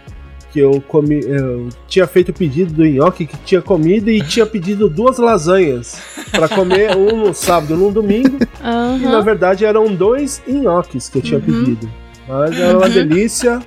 [0.51, 1.21] que eu comi.
[1.25, 6.01] Eu tinha feito o pedido do nhoque, que tinha comido e tinha pedido duas lasanhas
[6.31, 8.37] pra comer, um no sábado e um no domingo.
[8.99, 11.45] E na verdade eram dois nhoques que eu tinha Uhum.
[11.45, 11.89] pedido.
[12.27, 13.59] Mas era uma delícia.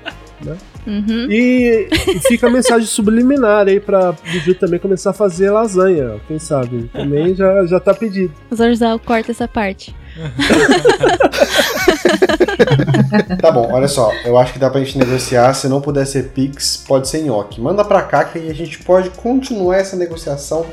[0.86, 1.26] Uhum.
[1.30, 6.16] E, e fica a mensagem subliminar aí pra Biju também começar a fazer lasanha.
[6.28, 6.90] Quem sabe?
[6.92, 8.34] Também já, já tá pedido.
[8.54, 9.94] Zorzal, corta essa parte.
[13.40, 14.12] Tá bom, olha só.
[14.24, 15.52] Eu acho que dá pra gente negociar.
[15.54, 17.60] Se não puder ser Pix, pode ser nhoque.
[17.60, 20.66] Manda pra cá que aí a gente pode continuar essa negociação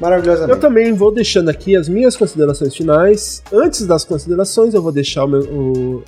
[0.00, 0.52] maravilhosamente.
[0.52, 3.42] Eu também vou deixando aqui as minhas considerações finais.
[3.52, 6.04] Antes das considerações, eu vou deixar o meu, o,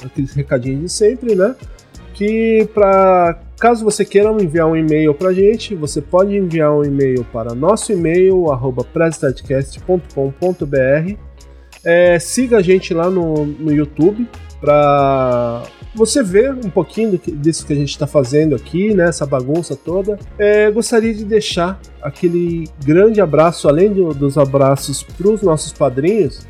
[0.61, 1.55] de sempre, né?
[2.13, 7.27] Que para caso você queira enviar um e-mail pra gente, você pode enviar um e-mail
[7.33, 8.87] para nosso e-mail, arroba.
[11.85, 14.27] É, siga a gente lá no, no YouTube
[14.61, 15.63] para
[15.95, 19.77] você ver um pouquinho que- disso que a gente está fazendo aqui, né, essa bagunça
[19.77, 20.19] toda.
[20.39, 26.47] É, gostaria de deixar aquele grande abraço, além do- dos abraços para os nossos padrinhos.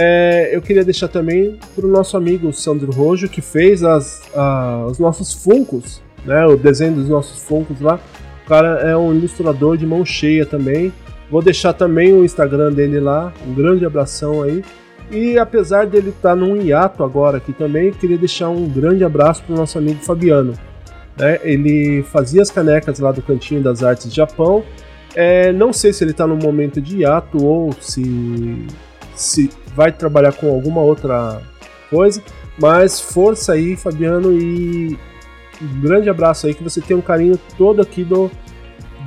[0.00, 4.84] é, eu queria deixar também para o nosso amigo Sandro Rojo, que fez as, a-
[4.88, 7.98] os nossos funcos, né, o desenho dos nossos funcos lá.
[8.44, 10.92] O cara é um ilustrador de mão cheia também.
[11.30, 13.32] Vou deixar também o Instagram dele lá.
[13.46, 14.64] Um grande abração aí.
[15.10, 19.54] E apesar dele estar num hiato agora aqui também, queria deixar um grande abraço para
[19.54, 20.52] o nosso amigo Fabiano.
[21.16, 21.38] né?
[21.42, 24.64] Ele fazia as canecas lá do Cantinho das Artes Japão.
[25.14, 28.66] É, não sei se ele está num momento de hiato ou se,
[29.14, 31.40] se vai trabalhar com alguma outra
[31.88, 32.22] coisa,
[32.60, 34.98] mas força aí, Fabiano, e
[35.60, 38.30] um grande abraço aí, que você tem um carinho todo aqui do,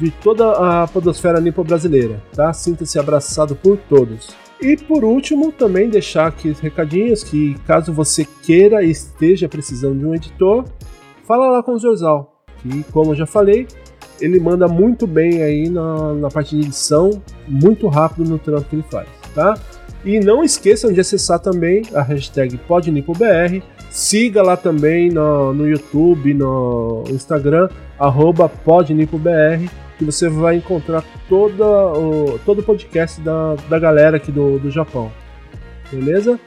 [0.02, 2.52] de toda a podosfera nipo brasileira, tá?
[2.52, 4.36] Sinta-se abraçado por todos.
[4.60, 10.00] E por último, também deixar aqui os recadinhos que caso você queira e esteja precisando
[10.00, 10.66] de um editor,
[11.24, 13.68] fala lá com o Zorzal, que como eu já falei,
[14.20, 18.76] ele manda muito bem aí na, na parte de edição, muito rápido no trampo que
[18.76, 19.56] ele faz, tá?
[20.04, 26.34] E não esqueçam de acessar também a hashtag PodNipoBR, siga lá também no, no YouTube,
[26.34, 29.70] no Instagram, arroba PodNipoBR,
[30.02, 34.72] que você vai encontrar toda o, todo o podcast da, da galera aqui do, do
[34.72, 35.12] Japão.
[35.92, 36.40] Beleza?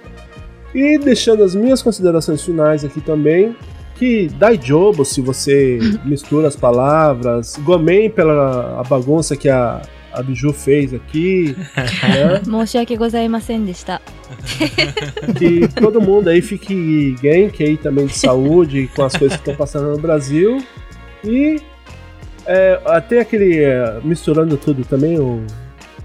[0.74, 3.54] E deixando as minhas considerações finais aqui também,
[3.94, 9.82] que daijobo se você mistura as palavras, gomen pela a bagunça que a,
[10.12, 11.54] a Biju fez aqui.
[11.76, 12.42] né?
[15.38, 19.54] que todo mundo aí fique gank aí também de saúde com as coisas que estão
[19.54, 20.58] passando no Brasil.
[21.22, 21.62] E
[22.46, 23.62] é, até aquele.
[23.62, 25.44] É, misturando tudo também, o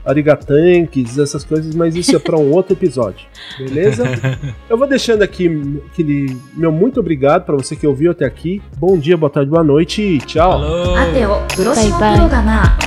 [0.06, 3.28] arigatanques, essas coisas, mas isso é para um outro episódio,
[3.58, 4.06] beleza?
[4.70, 5.50] Eu vou deixando aqui
[5.92, 8.62] aquele meu muito obrigado para você que ouviu até aqui.
[8.78, 10.62] Bom dia, boa tarde, boa noite e tchau.
[10.96, 12.78] Até o próximo programa.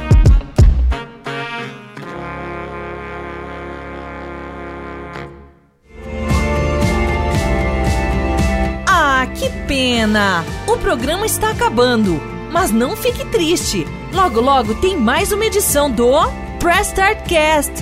[8.86, 10.44] Ah, que pena!
[10.66, 12.41] O programa está acabando.
[12.51, 13.85] mas não fique triste.
[14.13, 16.11] Logo, logo tem mais uma edição do
[16.59, 17.73] Press Start Cast.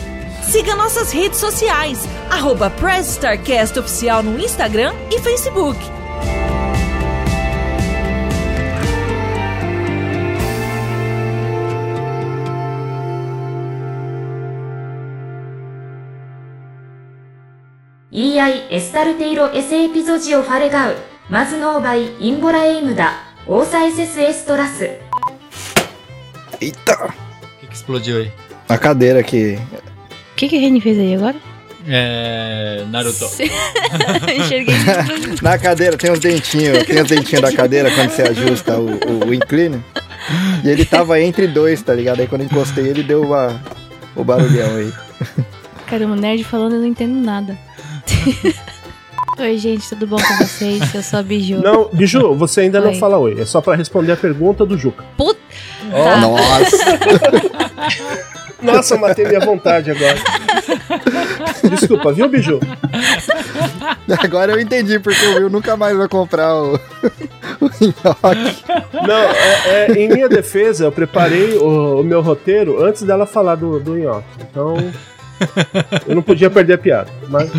[0.44, 5.80] Siga nossas redes sociais, arroba Press Start Cast Oficial no Instagram e Facebook.
[18.12, 20.96] EI エスタルテイロエセエピゾジオファレガウ
[21.30, 24.90] マズノーバイインボラエイムダ オーサエセスエストラス
[26.62, 27.06] Eita!
[27.06, 28.32] O que, que explodiu aí?
[28.70, 29.60] A cadeira aqui.
[30.32, 31.36] O que, que a Reni fez aí agora?
[31.88, 32.84] É.
[32.90, 33.26] Naruto.
[34.36, 34.76] Enxerguei.
[35.42, 39.28] Na cadeira tem os dentinhos, tem os dentinhos da cadeira quando você ajusta o, o,
[39.28, 39.84] o incline.
[40.64, 42.22] E ele tava entre dois, tá ligado?
[42.22, 43.62] Aí quando eu encostei ele deu uma,
[44.16, 44.92] o barulhão aí.
[45.86, 47.56] Caramba, nerd falando eu não entendo nada.
[49.41, 50.95] Oi, gente, tudo bom com vocês?
[50.95, 51.63] Eu sou a Biju.
[51.63, 52.97] Não, Biju, você ainda não Oi.
[52.97, 53.41] fala oi.
[53.41, 55.03] É só pra responder a pergunta do Juca.
[55.17, 55.41] Puta.
[55.91, 56.17] Tá.
[56.21, 56.77] Nossa!
[58.63, 60.17] Nossa, eu matei minha vontade agora.
[61.71, 62.61] Desculpa, viu, Biju?
[64.23, 68.63] Agora eu entendi porque o Will nunca mais vai comprar o, o nhoque.
[69.07, 73.55] Não, é- é, em minha defesa, eu preparei o, o meu roteiro antes dela falar
[73.55, 74.27] do, do nhoque.
[74.51, 74.77] Então,
[76.07, 77.11] eu não podia perder a piada.
[77.29, 77.51] Mas.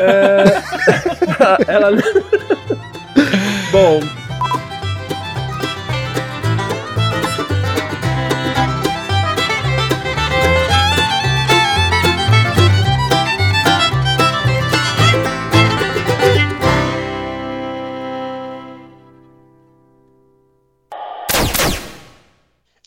[0.00, 0.44] é,
[1.72, 1.90] ela.
[3.70, 4.00] Bom.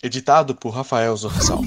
[0.01, 1.61] Editado por Rafael Zorzal.